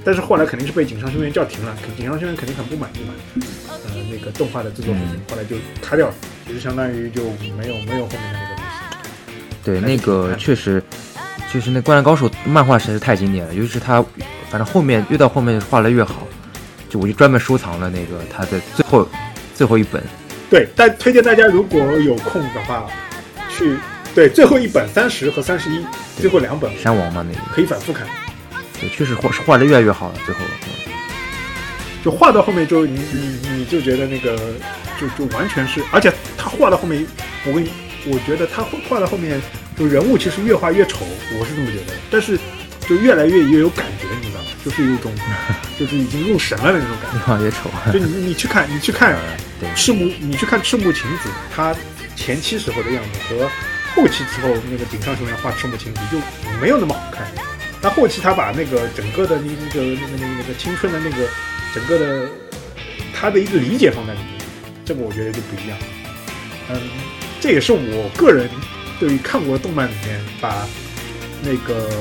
[0.04, 6.14] 但是后来肯定是被井上雄彦叫停了，井上雄彦肯定很不满意嘛，呃，那个动画的制作水平，后来就卡掉了，
[6.46, 7.24] 其实相当于就
[7.58, 9.32] 没有没有后面的那个东西。
[9.64, 10.84] 对，那个确实，
[11.52, 14.00] 就是那《灌篮高手》漫画实在是太经典了，尤其是他，
[14.52, 16.28] 反正后面越到后面画的越好，
[16.88, 19.10] 就我就专门收藏了那个他的最后
[19.56, 20.04] 最后一本。
[20.52, 22.86] 对，但推荐大家如果有空的话，
[23.50, 23.76] 去
[24.14, 25.86] 对最后一本三十和三十一，
[26.20, 28.06] 最后两本山王嘛那个可以反复看。
[28.80, 30.42] 对，确实画画的越来越好了，最后，
[32.04, 34.36] 就画到后面就你你你就觉得那个
[35.00, 37.06] 就就完全是，而且他画到后面，
[37.46, 37.70] 我跟你
[38.08, 39.40] 我觉得他画到后面
[39.78, 41.06] 就人物其实越画越丑，
[41.40, 42.38] 我是这么觉得，但是
[42.90, 44.48] 就越来越越有感觉，你知道吗？
[44.66, 45.12] 就是有一种
[45.80, 47.70] 就是已经入神了的那种感觉，越画越丑。
[47.94, 49.16] 就你你去看你去看
[49.76, 51.76] 赤木，你去看赤木晴子，他
[52.16, 53.50] 前期时候的样子和
[53.96, 56.18] 后期之后那个井上雄彦画赤木晴子就
[56.60, 57.28] 没有那么好看。
[57.82, 61.28] 那后期他把那个整个的那个那个那个那个青春的那个
[61.74, 62.30] 整个的
[63.14, 64.30] 他的一个理解放在里面，
[64.86, 65.78] 这个我觉得就不一样。
[66.70, 66.80] 嗯，
[67.40, 68.50] 这也是我个人
[69.00, 70.68] 对于看过的动漫里面把
[71.44, 71.90] 那个《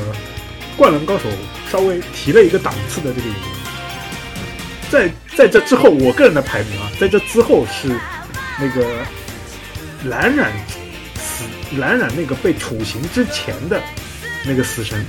[0.77, 1.29] 灌篮高手》
[1.73, 3.45] 稍微提了一个档次的这个原因。
[4.91, 7.89] 在在这之后，我个人的排名啊，在这之后是
[8.59, 8.87] 那个
[10.05, 10.53] 蓝染
[11.71, 13.81] 死蓝染那个被处刑之前的
[14.45, 15.05] 那个死神。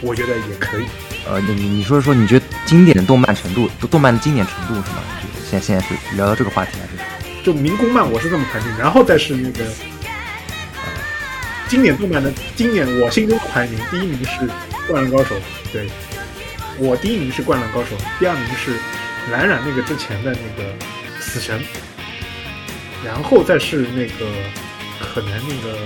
[0.00, 0.84] 我觉得也可以。
[1.24, 4.98] 呃，你你说说，你觉得经典的动漫程度，动漫的经典程度是吗？
[5.48, 7.44] 现在现在是聊到这个话题还是？
[7.44, 10.90] 就民工漫，我是这么排名，然后再是那个呃
[11.68, 14.40] 经典动漫的经典，我心中的排名，第一名是
[14.88, 15.36] 《灌篮高手》，
[15.72, 15.88] 对，
[16.78, 18.72] 我第一名是《灌篮高手》，第二名是
[19.30, 20.68] 蓝染那个之前的那个
[21.20, 21.62] 死神，
[23.04, 24.26] 然后再是那个
[25.02, 25.76] 可能那个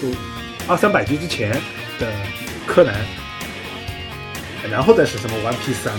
[0.00, 0.08] 就
[0.66, 1.52] 二三百集之前
[2.00, 2.10] 的。
[2.66, 2.94] 柯南，
[4.70, 5.94] 然后再是什么 One Piece 啊，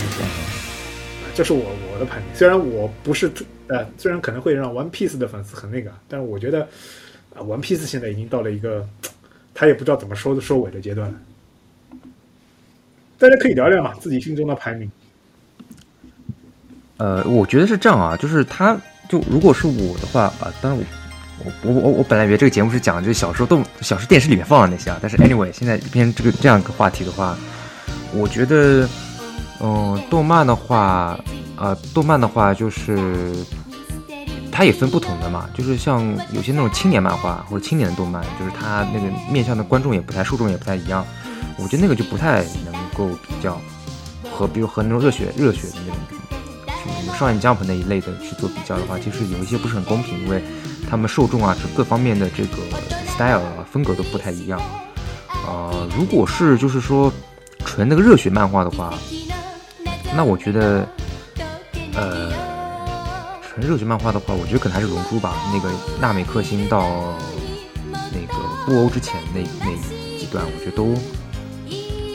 [1.36, 1.64] 这是我
[1.94, 2.26] 我的排名。
[2.34, 3.32] 虽然我不是
[3.68, 6.64] 呃，虽然可能会让 One Piece 的粉丝很那个，但是我觉得
[7.36, 8.84] 啊，One Piece 现在已经到了一个
[9.54, 11.14] 他也不知道怎么收的收尾的阶段了。
[13.20, 14.92] 大家可以聊聊嘛，自己心中的排名。
[16.98, 18.76] 呃，我觉得是这样啊，就是他
[19.08, 20.84] 就如果是我的话啊，当然我
[21.44, 27.36] 我我我我本来以为这个节目是讲就是小时候动小时候电视里面放的那些啊，但是 anyway 现在变成这个这样一个话题的话，
[28.14, 28.88] 我觉得，
[29.60, 31.20] 嗯、动漫的话，
[31.58, 33.34] 呃，动漫的话就是
[34.52, 41.06] 它也分不同的嘛，就是像有些那种青年漫画或者青年的动漫，就是它那个面向的观众也不太受众也不太一样，
[41.58, 43.60] 我觉得那个就不太能够比较
[44.32, 45.98] 和比如和那种热血热血的那种。
[47.04, 50.44] 去少年 Jump 那一类的去做比较的话，其实有一些不是很公平，因为
[50.90, 52.58] 他们受众啊，这各方面的这个
[53.08, 54.62] style 啊风格都不太一样。
[55.48, 57.12] 呃，如果是就是说
[57.64, 58.94] 纯那个热血漫画的话，
[60.16, 60.88] 那我觉得，
[61.94, 62.32] 呃，
[63.42, 65.36] 纯热血漫画的话，我觉得可能还是龙珠吧。
[65.54, 65.70] 那个
[66.00, 66.88] 纳美克星到
[68.12, 68.34] 那个
[68.66, 69.72] 布欧之前那那
[70.18, 70.96] 几段，我觉得都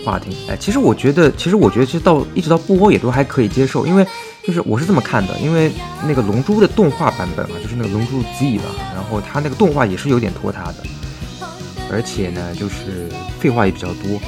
[0.04, 0.56] 画挺哎。
[0.56, 4.06] 其实我觉得，其实我觉得，其实到一直到布欧也都还可以接受，因为
[4.50, 5.70] 就是我是这么看的，因为
[6.04, 10.82] 那个龙珠的动画版本啊，就是那个龙珠 Z 吧，然后它那个动画也是有点拖沓的，
[11.88, 14.20] 而且呢，就是废话也比较多，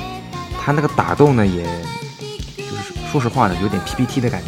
[0.61, 1.65] 它那个打斗呢，也
[2.57, 4.47] 就是说实话呢，有点 PPT 的感觉。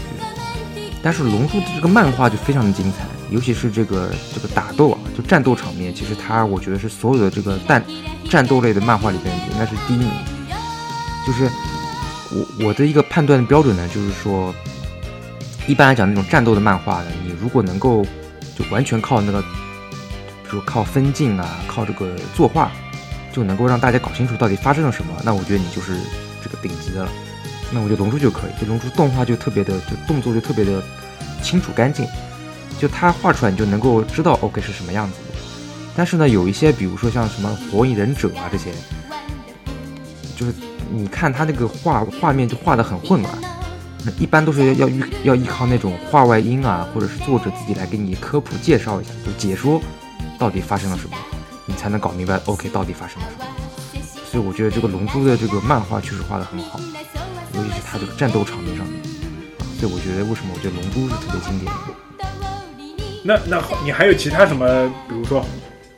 [1.03, 7.85] 但是龙珠的这个漫画就非常的精彩，尤其是这个这个打斗啊，就战斗场面，其实它我觉得是所有的这个战
[8.31, 10.09] 战斗类的漫画里边应该是第一名。
[11.27, 11.51] 就是
[12.31, 14.55] 我我的一个判断的标准呢，就是说，
[15.67, 18.05] 一般来讲那种战斗的漫画呢，你如果能够
[18.57, 22.71] 就完全靠那个，比如靠分镜啊，靠这个作画，
[23.33, 25.99] 就能够让大家搞清楚到底发生了什么，那我觉得你就是
[26.43, 27.11] 这个顶级的了。
[27.73, 30.83] 那我觉得龙珠就可以，就龙珠动画就特别的，就动作就特别的
[31.43, 32.07] 清楚干净，
[32.79, 35.41] 就它画出来你就能够知道 OK 是什么样子的。
[35.97, 38.71] 但是呢，有一些比如说像什么火影忍者啊这些，
[40.37, 40.53] 就是
[40.93, 43.35] 你看它那个画画面就画的很混乱，
[44.05, 49.81] 那一般都是要依要依靠那种画外音啊，或者是作者自己来给你科普介绍一下，就解说
[50.39, 51.17] 到底发生了什么，
[51.67, 53.51] 你才能搞明白 OK 到底发生了什么。
[54.31, 56.79] 所以我觉得这个龙珠的这个漫画确实画得很好，
[57.55, 59.01] 尤其是它这个战斗场面上面，
[59.59, 61.73] 啊，所以我觉得为什么我觉得龙珠是特别经典的。
[63.23, 64.67] 那那好你还有其他什么，
[65.09, 65.43] 比如说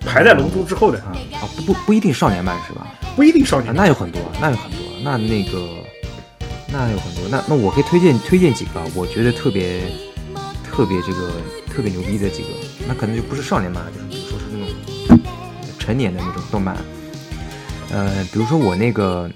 [0.01, 2.87] 排在龙珠之后的，啊啊不不不一定少年漫是吧？
[3.17, 5.83] 不一定少啊年，那有很多，那有很多，那那个
[6.69, 9.83] 那有很多，那那我可以推荐推荐几个，我觉得特别
[10.65, 11.31] 特别这个
[11.73, 12.49] 特别牛逼的几个，
[12.87, 15.19] 那可能就不是少年漫，就是比如说是那种
[15.79, 16.77] 成年的那种动漫，
[17.91, 19.31] 呃，比如说我那个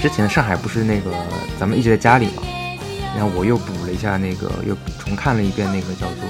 [0.00, 1.12] 之前上海不是那个
[1.60, 2.42] 咱们一直在家里嘛，
[3.14, 6.24] 然后我又补了一下那个又重看了一遍那个叫做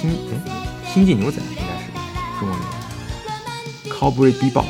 [0.00, 0.52] 星哎
[0.92, 2.66] 星际牛仔应该是中文名。
[3.90, 4.66] Cowboy Bebop，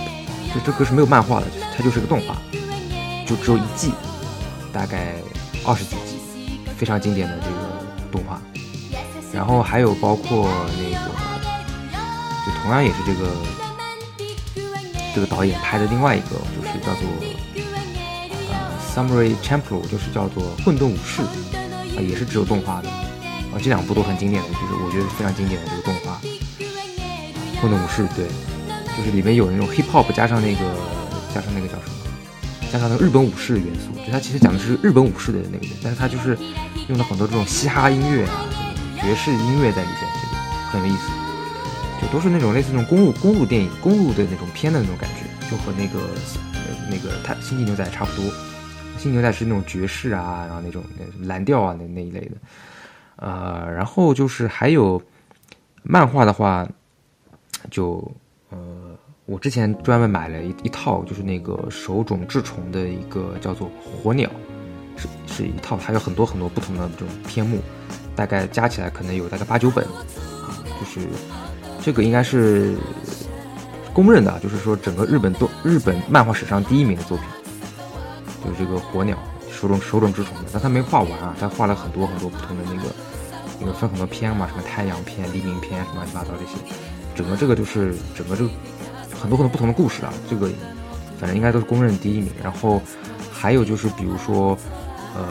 [0.54, 1.46] 这这个是没有漫画的，
[1.76, 2.36] 它就是个动画，
[3.26, 3.90] 就只有一季，
[4.76, 5.14] 大概
[5.64, 6.20] 二十几集，
[6.76, 8.38] 非常经典的这个动画。
[9.32, 10.46] 然后还有包括
[10.76, 11.08] 那个，
[12.44, 13.30] 就同样也是这个
[15.14, 17.08] 这个导演拍的另外一个，就是叫做
[18.50, 18.54] 呃
[18.94, 22.90] Samurai Champloo，就是叫做混沌武士，啊、也是只有动画的。
[22.90, 26.20] 啊，这两部都很经典的，就是我觉得非常经典的这个动画。
[27.62, 28.28] 混沌武士，对，
[28.94, 30.60] 就是里面有那种 hip hop 加上那个
[31.34, 31.95] 加上那个叫什么，
[32.76, 36.36] 加上那个日本武士的元素，就它其实讲的是日本武士的那个，但是它就是
[36.88, 41.10] 用了很多这种嘻哈音乐啊，这种爵士音乐在里边，这个很有意思，
[42.02, 46.00] 就都是那种类似那种公路公路电影、公路的那种片的那种感觉，就和那个
[46.90, 48.24] 那个它星际牛仔差不多。
[48.98, 50.84] 星际牛仔是那种爵士啊，然后那种
[51.22, 52.36] 蓝调啊那那一类的，
[53.16, 55.00] 呃，然后就是还有
[55.82, 56.68] 漫画的话，
[57.70, 58.12] 就，
[59.26, 64.30] 我之前专门买了一一套，就是那个手冢治虫的一个叫做《火鸟》，
[65.00, 67.60] 是是一套，它有很多很多不同的这种篇目，
[68.14, 71.08] 大概加起来可能有大概八九本，啊，就是
[71.82, 72.76] 这个应该是
[73.92, 77.26] 公认的，就是说整个日本动日本漫画史上第一名的作品，
[78.44, 79.18] 就是这个《火鸟》
[79.52, 82.94] 手冢手冢治虫的，但他没画完啊，他画了很多很多不同的那个，
[83.58, 86.52] 那个分很多篇嘛，什么太阳篇、黎明篇，什么乱七八糟这些。
[87.16, 88.50] 整个这个就是整个这个
[89.20, 90.48] 很多很多不同的故事啊，这个
[91.18, 92.30] 反正应该都是公认第一名。
[92.42, 92.80] 然后
[93.32, 94.56] 还有就是比如说，
[95.16, 95.26] 呃，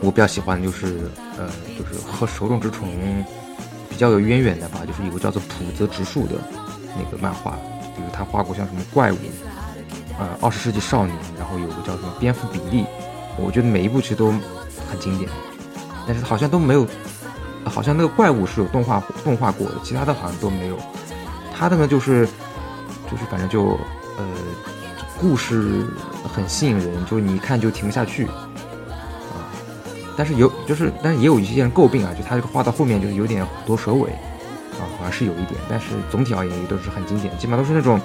[0.00, 1.48] 我比较喜欢就是呃
[1.78, 2.88] 就是和手冢治虫
[3.88, 6.34] 比较有渊源的吧，就是有个叫做浦泽直树的
[6.96, 7.52] 那个漫画，
[7.96, 9.16] 比如他画过像什么怪物，
[10.18, 12.84] 呃二十世纪少年，然后有个叫什么蝙蝠比利，
[13.38, 15.30] 我觉得每一部其实都很经典，
[16.06, 16.86] 但是好像都没有。
[17.68, 20.78] 好像那个怪物是有动画动画过的，其他的好像都没有。
[21.58, 22.26] 他的呢就是
[23.10, 23.78] 就是反正就
[24.18, 24.24] 呃
[25.18, 25.86] 故事
[26.34, 29.48] 很吸引人，就你一看就停不下去啊。
[30.16, 35.52] 但是有就是，但是也有一些人诟病啊，就他这个画到后面就是有点虎头蛇尾啊，好像是有一点。
[35.68, 37.98] 但是总体而言也都是很经典，基本上都是那种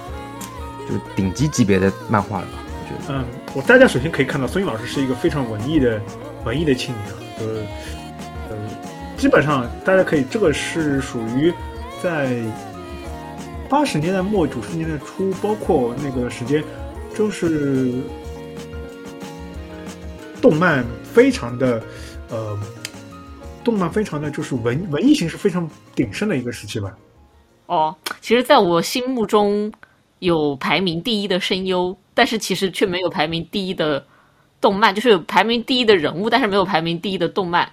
[0.87, 3.19] 就是顶级级别的漫画了吧，我觉得。
[3.19, 6.01] 嗯，我大家首先可以看到孙颖老师是一个非常文艺的
[6.45, 7.65] 文艺的青年啊，就是
[8.49, 8.55] 呃，
[9.17, 11.53] 基本上大家可以，这个是属于
[12.01, 12.29] 在
[13.71, 16.61] 八十年代末九十年代初，包括那个时间，
[17.15, 17.93] 就是
[20.41, 21.81] 动漫非常的
[22.29, 22.59] 呃，
[23.63, 26.93] 动漫非常的就是文文艺形式非常鼎盛的一个时期吧。
[27.67, 29.71] 哦，其实，在我心目中
[30.19, 34.05] 有排名第一的声优，但是其实却没有排名第一的
[34.59, 37.71] 动漫，就是有排名第一的人物，但是没有排名第一的动漫，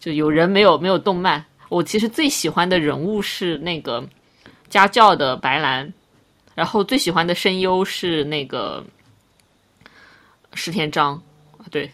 [0.00, 1.44] 就有人没有没有动漫。
[1.68, 4.02] 我其实最喜欢的人物是那个
[4.74, 5.94] 家教的白兰，
[6.52, 8.84] 然后最喜欢的声优是那个
[10.54, 11.22] 石田章，
[11.70, 11.88] 对，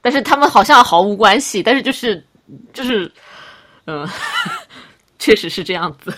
[0.00, 2.24] 但是他们好像毫无关系，但是就是
[2.72, 3.12] 就是，
[3.84, 4.08] 嗯、
[5.20, 6.10] 确实是这样子。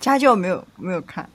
[0.00, 1.30] 家教没有没有看，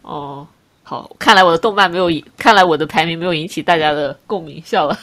[0.00, 0.48] 哦，
[0.82, 4.98] 好，看来我的动漫没有引，看来我的排名没有引起大家的共鸣，笑了。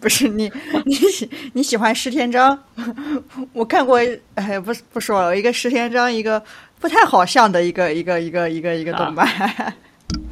[0.00, 0.50] 不是你
[0.84, 2.58] 你喜你喜欢石田章，
[3.52, 4.00] 我看过，
[4.36, 6.42] 哎，不不说了，一个石田章，一个
[6.80, 9.74] 不太好像的一个一个一个一个一个动漫，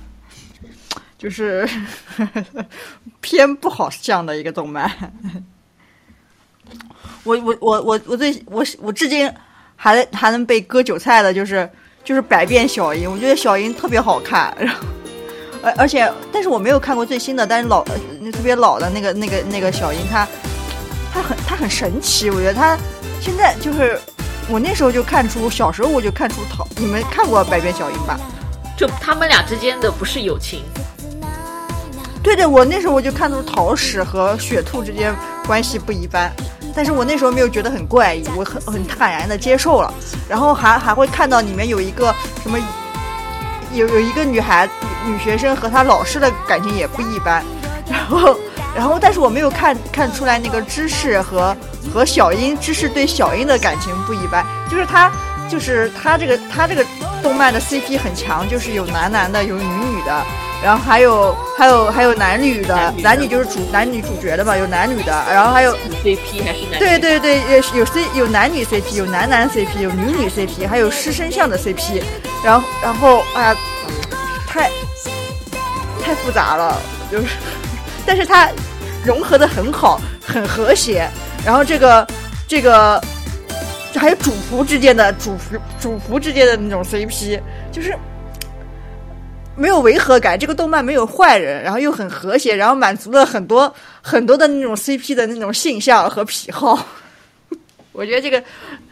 [1.19, 1.69] 就是
[3.21, 4.91] 偏不好像的一个动漫。
[7.25, 9.31] 我我我我我最我我至今
[9.83, 11.67] 还还能被割韭菜的就是
[12.05, 14.85] 就是百变小樱，我觉得小樱特别好看，然后。
[15.63, 17.83] 而而且，但是我没有看过最新的，但是老
[18.21, 20.29] 那特别老的那个那个那个小樱，她
[21.13, 22.77] 她很她很神奇，我觉得她
[23.23, 23.99] 现在就是
[24.49, 28.21] 我那时候就看出，小时候我就看出桃，你们看过百变小樱吧？
[28.77, 30.63] 就他们俩之间的不是友情，
[32.23, 35.15] 对对，我那时候我就看出桃矢和雪兔之间
[35.47, 36.33] 关系不一般，
[36.75, 39.93] 但是我那时候没有觉得很怪异，我很很坦然的接受了，
[40.29, 42.59] 然后还还会看到里面有一个什么。
[43.73, 44.69] 有有一个女孩
[45.07, 47.41] 女学生和她老师的感情也不一般，
[47.89, 48.37] 然后
[48.75, 51.57] 然后但是我没有看看出来那个芝士和
[51.95, 55.09] 和小樱芝士对小樱的感情不一般，就是他
[55.49, 56.85] 就是他这个他这个
[57.23, 60.21] 动漫的 CP 很强，就是有男男的有女女的，
[60.63, 65.73] 然后还有还有还有男女的男女就是主男女主角的嘛，有男女的，然后还有
[66.05, 72.03] CP 还是男对对对，有有 C 有男女 CP，有男男 CP，有女女 CP，还有师生像的 CP，
[72.45, 73.57] 然后然后哎呀，
[74.47, 74.71] 太
[76.05, 76.77] 太复杂了，
[77.11, 77.29] 就是，
[78.05, 78.49] 但是它
[79.05, 81.09] 融合的很好，很和谐。
[81.43, 82.07] 然后这个
[82.47, 83.01] 这个
[83.97, 87.41] 还有主仆之间的主仆主仆之间的那种 CP，
[87.73, 87.97] 就是
[89.57, 90.39] 没有违和感。
[90.39, 96.87] 这个动漫没有坏人，然后又很和谐，然后满足了很多很多的那种 CP 的那种性向和癖好。
[97.93, 98.43] 我觉得这个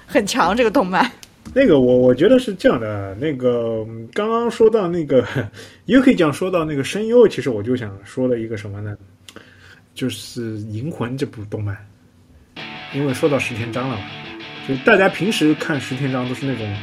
[0.06, 1.10] 很强，这个动漫。
[1.54, 5.24] 那个我我觉得是这样的，那个刚刚说到那个
[5.86, 8.96] Yuki 讲说到那个声优，其实我就想说了一个什么呢？
[9.94, 11.76] 就是《银魂》这部动漫，
[12.94, 14.02] 因为说到石田章了嘛，
[14.68, 16.76] 就是大家平时看石田章都是那种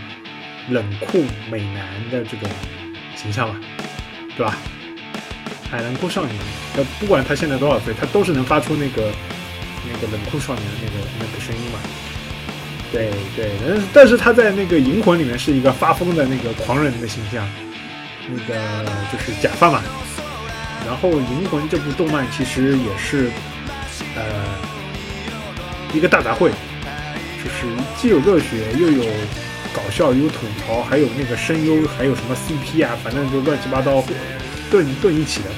[0.69, 2.49] 冷酷美男的这种
[3.25, 3.55] 形象嘛，
[4.37, 4.55] 对吧？
[5.71, 6.35] 哎，冷酷少年，
[6.77, 9.11] 那，不管他现在多少岁，他都是能发出那个
[9.91, 11.79] 那个冷酷少年的那个那个声音嘛。
[12.91, 17.45] 对对，但是但是他在那个《银魂》里面是一个发疯的那个狂人的形象，
[18.29, 19.81] 那个就是假发嘛。
[20.85, 23.31] 然后《银魂》这部动漫其实也是，
[24.15, 24.23] 呃，
[25.93, 26.51] 一个大杂烩，
[27.43, 27.65] 就是
[27.97, 29.03] 既有热血，又有
[29.75, 34.01] 搞笑，有吐槽，还有那个声优，还有什么 CP 啊，反正就乱七八糟
[34.71, 35.49] 炖炖一起的。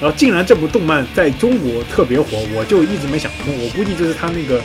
[0.00, 3.54] 然后竟然这部动漫在中国特别火，我就一直没想通。
[3.58, 4.60] 我估计就是他那个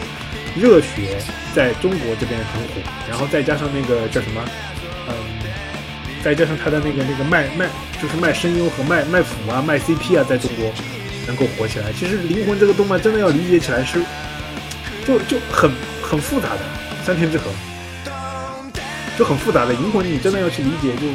[0.56, 1.18] 热血
[1.56, 4.44] 在中国这边很火，然后再加上那个叫什么，
[5.08, 5.14] 嗯，
[6.24, 7.68] 再加上他的那个那个卖卖
[8.02, 10.72] 就是卖声优和卖卖腐啊卖 CP 啊，在中国
[11.26, 11.92] 能够火起来。
[11.94, 14.04] 其实《灵魂》这个动漫真的要理解起来是
[15.08, 15.72] 就就很
[16.02, 16.60] 很复杂的
[17.04, 17.46] 三天之河，
[19.18, 21.08] 就很复杂的《银魂》，你真的要去理解，就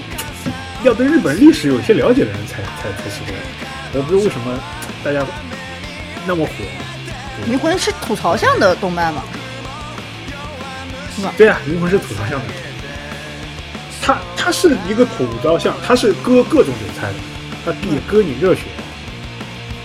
[0.88, 3.32] 要对日本历史有些了解的人才才才行的。
[3.94, 4.58] 我不知道为什么
[5.02, 5.24] 大家
[6.26, 6.52] 那么火。
[7.46, 9.22] 银魂是吐槽向的动漫吗？
[11.36, 12.46] 对啊，银魂是吐槽向的，
[14.00, 17.14] 它它是一个吐槽向，它是割各种韭菜的，
[17.64, 18.62] 它也割你热血，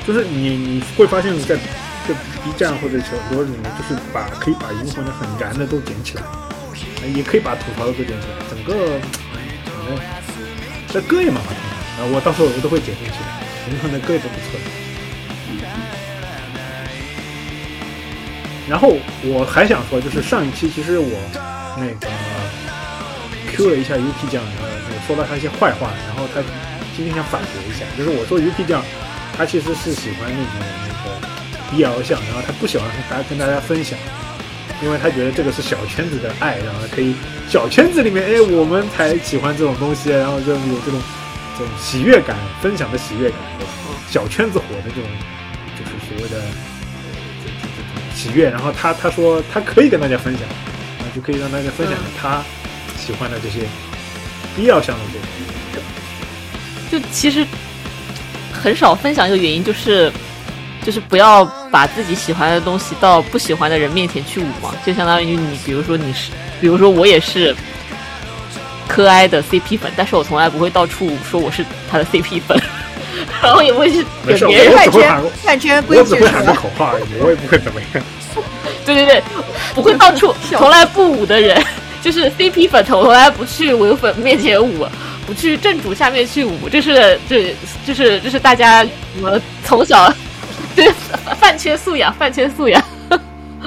[0.06, 1.58] 就是你你会发现在
[2.08, 6.24] 这 B 站或者小说里面，就是把可以把银魂的很燃的都捡起来，
[7.16, 9.00] 也可以把吐槽的都捡起来，整个
[9.66, 10.02] 怎么呢？
[10.90, 14.60] 这歌也蛮好听的啊，我到时候我都会剪进去的，银魂的歌也都不错。
[18.70, 21.12] 然后我还想说，就是上一期其实我
[21.78, 22.08] 那个
[23.52, 24.70] Q 了一下 UP 酱，然后
[25.06, 26.42] 说了他一些坏话，然后他
[26.96, 28.82] 今天想反驳一下，就是我说 UP 酱
[29.36, 30.48] 他其实是喜欢那种
[30.80, 30.96] 那个
[31.76, 34.00] BL 向，然后他不喜欢大家跟大家分享，
[34.84, 37.16] 因为他觉得这个是小圈子的爱，然后可以
[37.50, 41.02] 小圈子里面，哎，我们才喜欢这种东西，然后就有这种
[41.58, 43.40] 这种喜悦感，分享的喜悦感，
[44.10, 45.10] 小圈子火的这种，
[45.78, 46.44] 就是所谓的。
[48.16, 52.42] 喜悦，然后他他说他可以跟大家分享，啊，就可以让大家分享他
[52.98, 53.66] 喜欢的这些
[54.56, 55.28] 必要项的这种。
[56.90, 57.46] 就其实
[58.54, 60.10] 很少分享一个原因就是
[60.84, 67.56] 就是不要把自己喜欢的东西到不喜欢的人面前去舞嘛，就相当于你比如说你是，比如说我也是
[68.88, 72.60] 柯哀的 CP 粉，但是我从来不会到处说我是他的 CP 粉。
[73.42, 78.04] 然后也不会去给别人饭圈饭圈，我只会喊个口号而已，我也不会怎么样。
[78.86, 79.24] 对对对，
[79.76, 81.62] 不会到处 从来不舞的人，
[82.02, 84.86] 就是 CP 粉，从来不去唯粉面前舞，
[85.28, 87.56] 不去正主下面去舞，这是这
[87.86, 88.86] 这是这是大家
[89.22, 90.12] 我从小
[90.76, 90.92] 对
[91.40, 92.84] 饭圈素养，饭圈素养。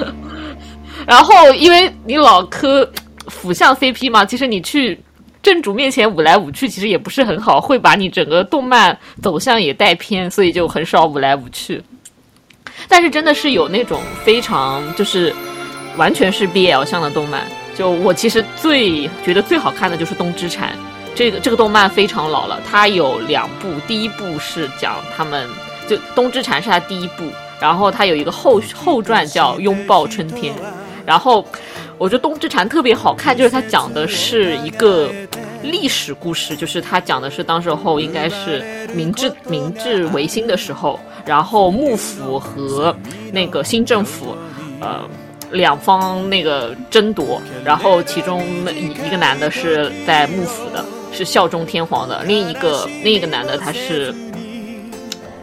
[1.05, 2.89] 然后因为你老磕
[3.27, 4.99] 腐向 CP 嘛，其实你去。
[5.43, 11.81] 正主面前舞来舞去，其实也不是很好，会把你整个动漫走向也带偏，所以就很少舞来舞去。
[12.89, 15.33] 但是真的是有那种非常就是
[15.95, 17.43] 完全是 BL 向的动漫，
[17.73, 20.69] 就我其实最觉得最好看的就是《冬之蝉》
[21.15, 25.47] 这个这个动漫非常老了，它有两部，第一部是讲他们
[25.87, 27.23] 就《冬之蝉》是他第一部，
[27.59, 30.53] 然后他有一个后后传叫《拥抱春天》，
[31.05, 31.45] 然后。
[31.99, 35.09] 我觉得《冬之蝉》特别好看，就是它讲的是一个
[35.63, 38.63] 历史故事，就是它讲的是当时候应该是
[38.93, 42.95] 明治明治维新的时候，然后幕府和
[43.31, 44.37] 那个新政府，
[44.79, 45.01] 呃，
[45.49, 54.13] 两方那个争夺，然后其中一一个男的是在幕府的，是效忠天皇的，另一个另一个男的他是，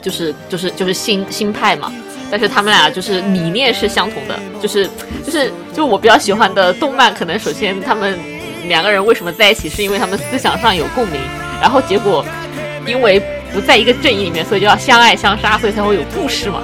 [0.05, 1.90] 就是就是就是新新派嘛。
[2.30, 4.88] 但是他们俩就是理念是相同的，就是
[5.24, 8.18] 就是就我比较喜欢的动漫，可能首先他们
[8.66, 11.20] 两个人为什么在一起，是因为他们思想上有共鸣，
[11.61, 12.24] 然后结果
[12.86, 16.61] 因为不在一个阵营里面，所以就要相爱相杀，所以才会有故事嘛。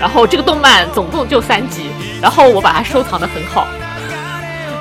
[0.00, 1.90] 然后这个动漫总共就三集，
[2.22, 3.66] 然后我把它收藏的很好。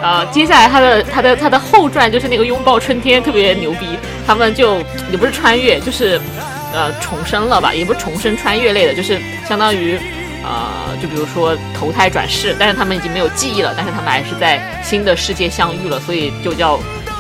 [0.02, 3.88] 呃，接下来它的它的它的后传就是那个拥抱春天特别牛逼，
[4.26, 4.78] 他们就
[5.12, 6.22] 也不是穿越，就是。
[6.76, 7.74] 呃，重生了吧？
[7.74, 9.18] 也不是重生穿越类的，就是
[9.48, 9.98] 相当于，
[10.44, 16.78] 呃，就比如说投胎转世，但是他们已经没有记忆了，但是他们还是在新的世界相遇了，所以就叫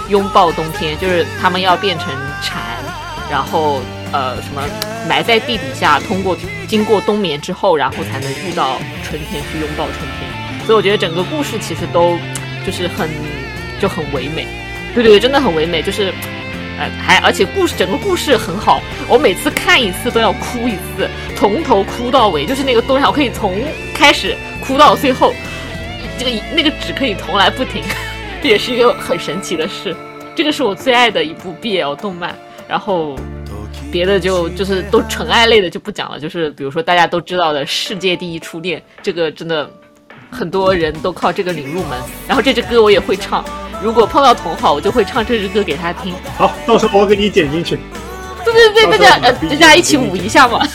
[0.09, 2.09] 拥抱冬天，就是他们要变成
[2.43, 2.61] 蝉，
[3.31, 3.79] 然后
[4.11, 4.61] 呃什么
[5.07, 6.35] 埋在地底下，通过
[6.67, 10.65] 经过冬眠之后，然后才能遇到春天去拥抱春天。
[10.65, 12.19] 所以我觉得整个故事其实都
[12.65, 13.09] 就是很
[13.79, 14.45] 就很唯美，
[14.93, 16.13] 对对对，真的很唯美，就是。
[16.77, 23.55] 呃，还而且故事整个故事很好，我每次看一次都要哭一次，从头哭到尾，就是那个东西，我可以从
[23.93, 25.33] 开始哭到最后，
[26.17, 27.81] 这个那个纸可以从来不停，
[28.41, 29.95] 这 也是一个很神奇的事。
[30.35, 32.35] 这个是我最爱的一部 BL 动漫，
[32.67, 33.15] 然后
[33.89, 39.69] 别的就就是都纯爱类的就不讲了，就是比如说大家都知道的世界第一初恋，这个真的
[40.29, 41.97] 很多人都靠这个领入门，
[42.27, 43.45] 然后这支歌我也会唱。
[43.85, 46.11] 如果碰到同好，我就会唱这支歌给他听。
[46.35, 47.77] 好，到时候我给你剪进去。
[48.43, 50.65] 对对对，大家呃，大家一起舞一下嘛。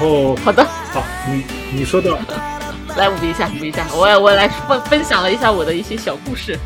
[0.00, 2.18] 哦，好的，好，你你说的，
[2.98, 6.58] 来舞一下，舞一下，我我来分分享了一下我的一些小故事。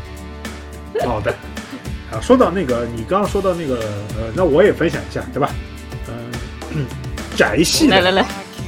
[1.05, 1.31] 好的，
[2.11, 3.75] 啊，说到那个，你刚刚说到那个，
[4.17, 5.51] 呃，那我也分享一下，对吧？
[6.07, 6.87] 嗯，
[7.37, 8.25] 宅系来来来，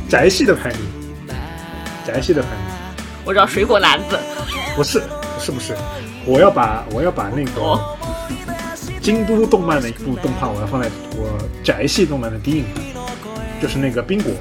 [0.08, 0.80] 宅系的排名，
[2.06, 2.71] 宅系的排名。
[3.24, 4.18] 我找水果篮子，
[4.76, 5.02] 不是，
[5.40, 5.76] 是不是？
[6.26, 7.80] 我要把我要把那个
[9.00, 12.66] 京都动漫的一部动画，我要放在我宅系动漫的第一名，
[13.62, 14.32] 就是那个冰果。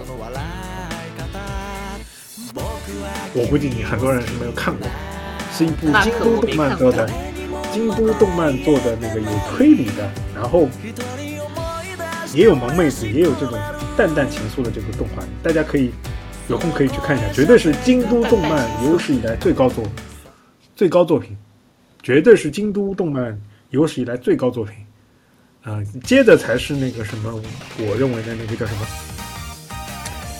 [3.33, 4.89] 我估计你很多人是没有看过，
[5.57, 7.09] 是一部京都动漫做的，
[7.73, 10.69] 京都动漫做的那个有推理的，然后
[12.35, 13.59] 也有萌妹子，也有这种
[13.97, 15.93] 淡淡情愫的这个动画，大家可以。
[16.51, 19.85] 有空可以去看一下，绝对是京都动漫有史以来最高作，
[20.75, 21.39] 最高作品，
[22.03, 24.75] 绝对是京都动漫有史以来最高作品。
[25.63, 27.41] 啊、接着才是那个什么，
[27.79, 28.87] 我认为的那个叫什么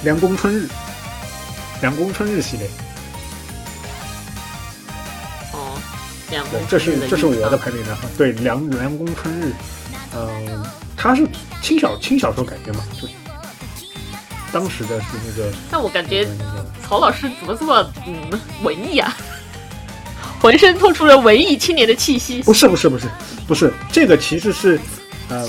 [0.05, 0.67] 《凉宫春日》，
[1.81, 2.67] 《凉宫春日》系列，
[5.53, 5.79] 哦，
[6.31, 8.09] 两对个，这是这是我的排名的哈。
[8.19, 9.45] 对，《凉凉宫春日》，
[10.17, 10.65] 嗯、
[10.97, 11.25] 它是
[11.63, 13.07] 轻小轻小说改编嘛，就
[14.53, 16.27] 当时的是那个但我感觉
[16.83, 19.17] 曹老师怎么这么嗯文艺啊？
[20.41, 22.43] 浑身透出了文艺青年的气息。
[22.43, 23.07] 不是不是不是
[23.47, 24.81] 不是，这个其实是，
[25.29, 25.47] 嗯、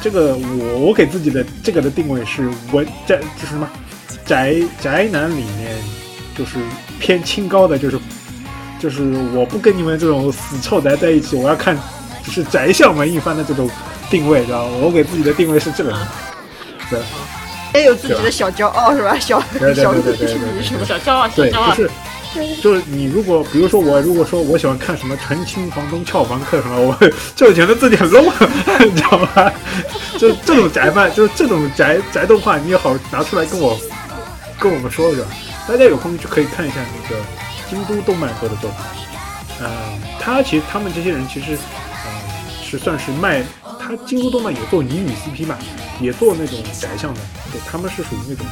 [0.00, 3.68] 这个我我给自己的这个的定位是文宅就是什么
[4.24, 5.76] 宅宅男里面
[6.36, 6.58] 就是
[7.00, 7.98] 偏清高的，就是
[8.78, 9.02] 就是
[9.34, 11.76] 我不跟你们这种死臭宅在一起，我要看
[12.24, 13.68] 就是宅向文艺番的这种
[14.10, 14.70] 定位，知道吧？
[14.80, 15.98] 我给自己的定位是这个人，
[16.88, 17.00] 对
[17.74, 19.18] 也有自己的小骄傲是吧？
[19.18, 20.84] 小小对对对对秘密是吧？
[20.84, 21.84] 小骄傲，小对，骄傲就。
[21.84, 21.90] 是。
[22.60, 28.24] 就是你如果比如说我如果说我喜欢看什么《纯亲房东俏房客》什么，我就觉得自己很 low，
[28.80, 29.52] 你知道吗？
[30.18, 33.78] 就这种宅漫，就是这种宅宅动画，你也好拿出来跟我
[34.58, 35.28] 跟我们说是吧？
[35.68, 37.22] 大家有空就可以看一下那个
[37.70, 38.80] 京都动漫做的作品。
[39.60, 39.68] 嗯、
[40.18, 42.10] 他其实他们这些人其实，呃，
[42.68, 43.44] 是算是卖
[43.78, 45.56] 他京都动漫也做女女 CP 嘛，
[46.00, 47.20] 也做那种宅向的，
[47.52, 48.46] 对，他们是属于那种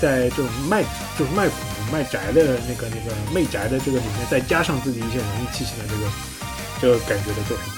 [0.00, 0.82] 在这种卖
[1.18, 1.54] 就是卖腐
[1.92, 6.10] 卖宅的那个那个媚宅的这个里面，再加上自己一些文艺气息的这个
[6.80, 7.72] 这个感觉的作品。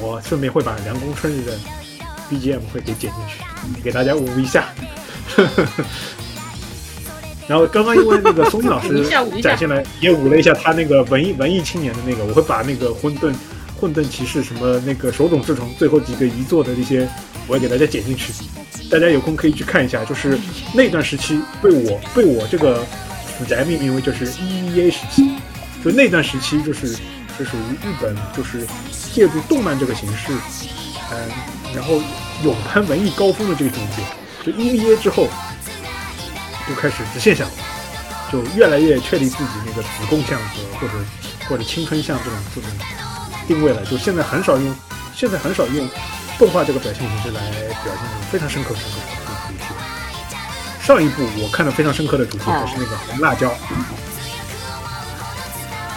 [0.00, 1.58] 我顺便会把凉宫春日的
[2.30, 3.42] BGM 会给剪进去，
[3.82, 4.66] 给大家舞一下。
[7.48, 9.04] 然后刚刚因为那个松井老师
[9.42, 13.34] 展现了，也舞了一下他那个文艺文艺青年的那个，我会把那个混沌
[13.78, 17.08] 混沌骑士什么那个手冢治虫最后几个遗作的那些，
[17.46, 18.32] 我也给大家剪进去，
[18.90, 20.04] 大家有空可以去看一下。
[20.04, 20.36] 就是
[20.74, 22.84] 那段时期被我被我这个
[23.38, 25.30] 死宅命名为就是 EVA 时期，
[25.84, 26.88] 就那段时期就是
[27.36, 28.66] 是属于日本就是
[29.14, 30.32] 借助动漫这个形式，
[31.12, 31.28] 嗯，
[31.72, 32.02] 然后
[32.42, 34.02] 勇攀文艺高峰的这个境界。
[34.44, 35.28] 就 EVA 之后，
[36.68, 37.48] 就开始直线向，
[38.32, 40.94] 就越来越确立自己那个子贡向和或者
[41.48, 42.70] 或者青春向这种这种
[43.48, 43.84] 定位了。
[43.86, 44.72] 就现在很少用，
[45.12, 45.88] 现在很少用
[46.38, 49.64] 动画这个表现形式来表现这种非常深刻深刻的主题。
[50.80, 53.50] 上一部我看的非常深刻的主题还是那个红辣椒。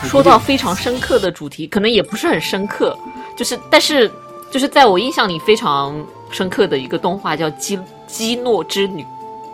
[0.04, 2.98] 说到非常深刻的主题，可能也不是很深刻，
[3.38, 4.12] 就是但是
[4.50, 9.04] 就是在我印象里非常深刻的一个动画叫《基基诺之女》，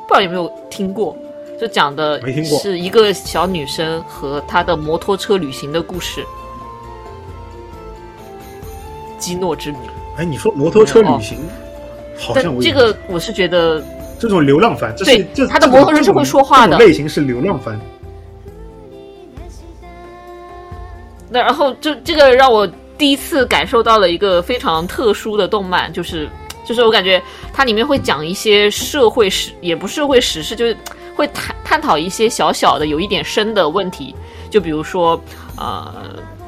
[0.07, 1.17] 不知道有没有听过？
[1.59, 6.23] 就讲的是一个小女生和她的摩托车旅行的故事。
[9.17, 9.77] 基诺之谜，
[10.17, 11.37] 哎，你说摩托车旅行，
[12.17, 13.83] 好像我这个我是觉得
[14.19, 16.77] 这种流浪番，这是对这他的摩托车是会说话的。
[16.77, 17.79] 类型是流浪番。
[21.29, 22.65] 那然后就这个让我
[22.97, 26.27] 第一次感受到了一个非常特殊的动漫，就是
[26.63, 27.21] 就是我感觉
[27.53, 30.75] 它里面会讲一些社会时，也不是社会时事，就是
[31.15, 34.15] 会探探讨一些小小的有一点深的问题，
[34.49, 35.19] 就比如说
[35.57, 35.93] 呃，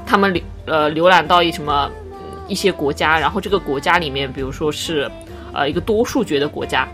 [0.05, 2.08] 他们浏呃浏览到一什么嗯
[2.49, 5.09] 一些国家，然后这个国家里面，比如说是
[5.53, 6.87] 呃一个多数决的国家，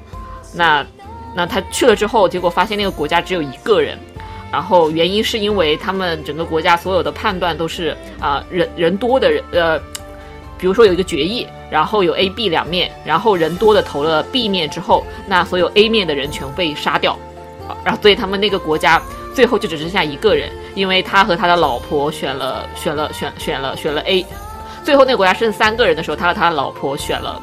[0.53, 0.85] 那
[1.35, 3.97] 那他去了之后，结果发现那个国家只有一个人。
[4.51, 9.77] 然后原因是因为他们整个国家所有的判断都是啊、人人多的人呃，
[10.57, 17.17] 比如说有一个决议，然后有 A、B 两面，然后人多的投了 B 面之后，那所有 A 面的人全被杀掉，
[17.83, 19.01] 然后所以他们那个国家
[19.33, 24.25] 最后就只剩下一个人，因为他和他的老婆选了选了选选了选了 A，
[24.85, 27.41] 最后那个国家剩三个人的时候，他和他的老婆选了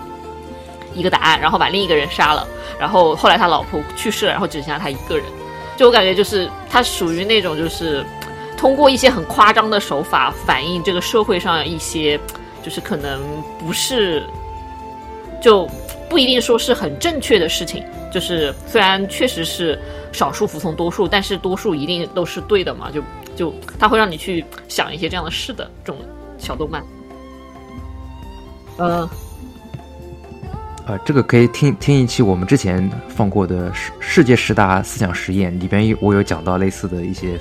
[0.95, 2.47] 一个答案，然后把另一个人杀了，
[2.78, 5.24] 然后后来他老婆去世了，然后只剩下他一个人。
[5.76, 8.05] 就我感觉就是他属于那种就是
[8.57, 12.20] 通过一些很夸张的手法反映这个社会上一些
[12.62, 13.20] 就是可能
[13.59, 14.22] 不是
[15.43, 15.68] 就
[16.09, 17.82] 不一定说是很正确的事情。
[18.12, 19.76] 就是虽然确实是
[20.12, 22.88] 少数服从多数，但是多数一定都是对的嘛。
[22.93, 23.03] 就
[23.34, 26.01] 就他会让你去想一些这样的事的这种
[26.38, 26.84] 小动漫。
[28.77, 29.09] 呃，
[30.87, 37.39] 呃，这个可以听听一期我们之前放过的世世界十大思想实验，里边有我有讲到类似的一些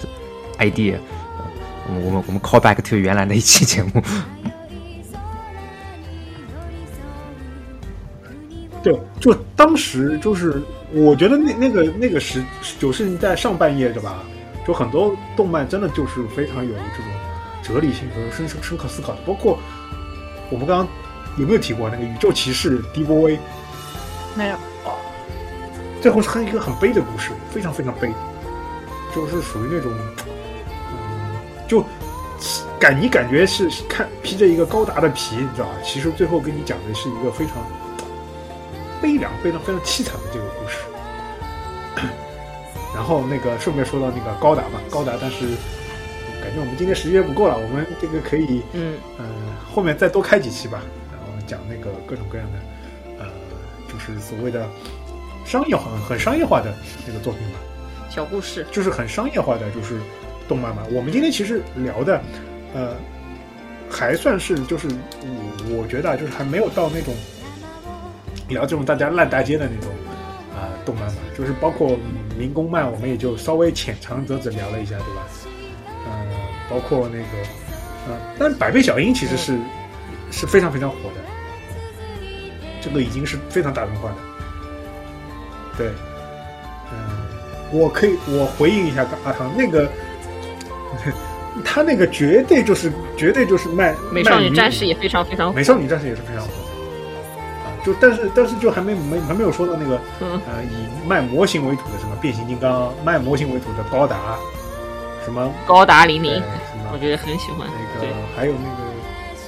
[0.60, 0.96] idea。
[1.36, 1.42] 呃
[1.88, 4.02] 我们我们我们 call back to 原来的一期节目。
[8.84, 10.62] 对，就当时就是，
[10.94, 12.44] 我觉得那那个那个时
[12.80, 14.24] 九十年代上半叶对吧？
[14.66, 17.12] 就很多动漫真的就是非常有这种
[17.64, 19.58] 哲理性和深深深刻思考的，包括
[20.52, 20.88] 我们刚刚
[21.38, 23.38] 有没有提过那个宇宙骑士 DVA，
[24.36, 24.56] 没有，
[26.02, 28.12] 最后是很一个很悲的故事，非常非常悲，
[29.16, 29.92] 就是属于那种，
[30.92, 31.84] 嗯，就
[32.80, 35.74] 感你感觉是看披着一个高达的皮，你知道吧？
[35.84, 37.56] 其实最后跟你讲的是一个非常
[39.02, 40.78] 悲凉、非常非常凄惨的这个故事。
[42.94, 45.46] 然后那个顺便说到那个高达嘛，高达，但是
[46.42, 49.26] 感觉我们今天时间不够了，我们这个可以嗯，呃
[49.74, 50.82] 后面再多开几期吧，
[51.52, 52.60] 讲那个各种各样的
[53.20, 53.26] 呃，
[53.92, 54.66] 就是所谓的
[55.44, 56.74] 商业化、很商业化的
[57.06, 57.60] 那个作品吧。
[58.10, 60.00] 小故事，就是很商业化的，就是
[60.48, 60.84] 动漫嘛。
[60.94, 62.22] 我们今天其实聊的，
[62.74, 62.96] 呃，
[63.90, 67.14] 还算是就是我我觉得啊，就是还没有到那种
[68.48, 69.92] 聊这种大家烂大街的那种
[70.56, 71.16] 啊、动漫吧。
[71.38, 75.22] 就是包括嗯民工漫，我们也就稍微浅尝辄止聊了一下，对吧？
[76.06, 76.28] 呃，
[76.70, 77.36] 包括那个，
[78.08, 79.58] 呃，但百倍小樱其实是、
[80.32, 81.20] 是非常非常火的，
[82.82, 84.16] 这个已经是非常大众化的，
[85.78, 85.88] 对。
[86.94, 87.00] 嗯，
[87.72, 89.88] 我可以我回应一下阿汤那个，
[91.64, 104.18] 他那个绝对就是绝对就是卖美少女战士也非常非常火美少女战士也是非常火的啊，就但是但是就还没没还没有说到那个嗯呃以卖模型为主的什么变形金刚，卖模型为主的高达，
[105.24, 106.44] 什么高达零零，
[106.92, 107.70] 我觉得很喜欢。
[107.70, 108.92] 那个，还有那个，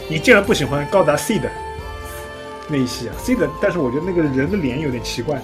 [0.07, 1.49] 你竟然不喜欢高达 C 的
[2.69, 5.41] 那一期啊？C 的，但是我觉得那个人的脸有点奇怪，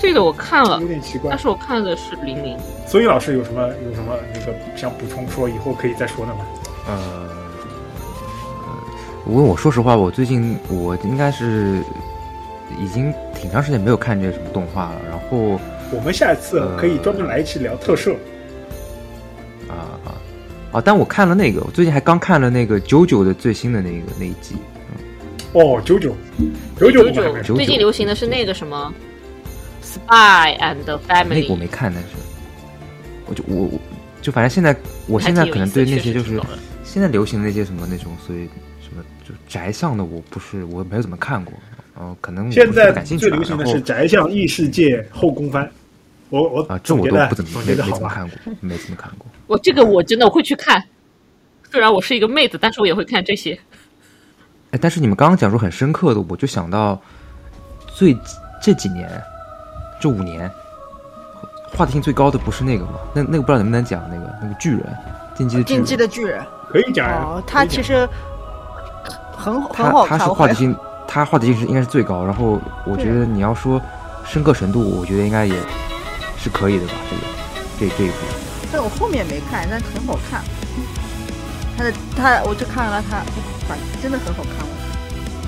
[0.00, 1.38] 这个我看了有，点奇怪但。
[1.38, 2.56] 是我看的是零零。
[2.86, 6.40] 所以老师有什么有什么那个想补充说以后可以再说的吗？
[6.88, 7.28] 呃，
[9.24, 11.82] 我我说实话，我最近我应该是
[12.80, 15.60] 已经挺长时间没有看这什么动画了，然后
[15.90, 18.16] 我们下一次可以专门来一期聊特摄。
[19.68, 20.12] 啊啊
[20.72, 20.82] 啊！
[20.84, 24.56] 但我看了那个，我最近还刚看了那个九九的最新的那个那一季，
[25.52, 26.16] 哦，九九，
[26.78, 28.92] 九九我们还没九最近流行的是那个什么
[29.86, 32.08] 《Spy and 那 Family 个我》，没看，但是
[33.26, 33.80] 我就我我
[34.22, 34.74] 就反正现在
[35.06, 36.40] 我现在可能对那些就是
[36.82, 38.48] 现在流行的那些什么那种，所以
[38.80, 41.52] 什么就宅向的，我不是我没有怎么看过，
[41.94, 45.70] 然后可能我现在感兴趣吧最流行的是宅向异世界后宫番。
[46.30, 47.76] 我我啊，这我都不怎么没没？
[47.76, 49.26] 怎么看过，没怎么看过。
[49.46, 50.82] 我这个我真的会去看。
[51.70, 53.58] 虽然我是一个妹子，但是我也会看这些。
[54.72, 56.98] 哎，但是你们刚刚讲述很深刻的，我就想到
[57.86, 58.16] 最
[58.60, 59.08] 这几年
[60.00, 60.50] 这五年
[61.76, 62.92] 话题性最高的不是那个吗？
[63.14, 64.80] 那那个不知道能不能讲那个那个巨人
[65.34, 67.42] 进击的巨人，进击的巨人可以讲呀哦，。
[67.46, 68.08] 他其实
[69.36, 72.24] 很很他他好看，我很是话题性，他话题性是应该是最高。
[72.24, 73.80] 然后我觉得你要说
[74.24, 75.54] 深刻程度，我觉得应该也
[76.38, 76.94] 是可以的吧。
[77.10, 78.14] 这个这这一部，
[78.72, 80.42] 但我后面没看，但很好看。
[81.82, 83.24] 他的他，我就看了他，
[83.66, 84.54] 反真的很好看。
[84.60, 84.70] 我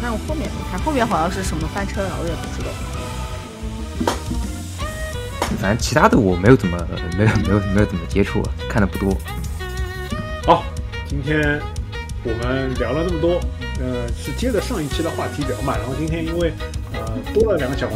[0.02, 2.70] 但我后面没看，后面好像是什么翻车了，我也不知道。
[5.60, 6.76] 反正其他的我没有怎么
[7.16, 9.16] 没有没有没有怎么接触，看的不多。
[10.44, 10.64] 好，
[11.06, 11.62] 今天
[12.24, 13.40] 我们聊了那么多，
[13.78, 15.76] 呃，是接着上一期的话题聊嘛。
[15.78, 16.52] 然后今天因为
[16.94, 17.94] 呃多了两个小伙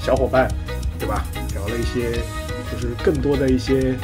[0.00, 0.50] 小伙伴，
[0.98, 1.24] 对吧？
[1.54, 2.10] 聊了一些
[2.72, 3.94] 就是更多的一些，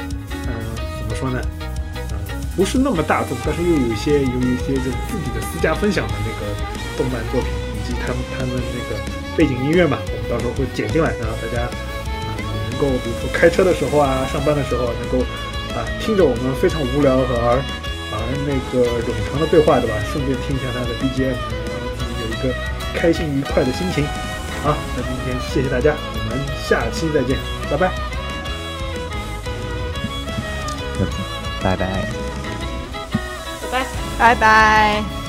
[0.46, 0.54] 嗯、
[1.00, 1.42] 怎么说呢？
[2.56, 6.54] 不是那么大众，但是又有一些有一些这种自己的私家分享的那个
[6.96, 8.94] 动漫作品，以及他们他们那个
[9.36, 12.38] 背景音乐嘛，我们到时候会剪进来，然后大家啊、
[12.70, 15.18] 能够比如说开车的时候啊，上班的时候能够
[15.74, 17.58] 啊听着我们非常无聊和而
[18.14, 19.96] 而那个冗长的对话，对吧？
[20.12, 22.54] 顺便听一下他的 BGM，然后自己有一个
[22.94, 24.06] 开心愉快的心情。
[24.62, 26.38] 好，那今天谢谢大家，我们
[26.68, 27.36] 下期再见，
[27.68, 27.76] 拜。
[31.64, 31.76] 拜拜。
[31.76, 32.23] 拜
[33.82, 34.04] 拜。
[34.18, 35.23] 拜拜。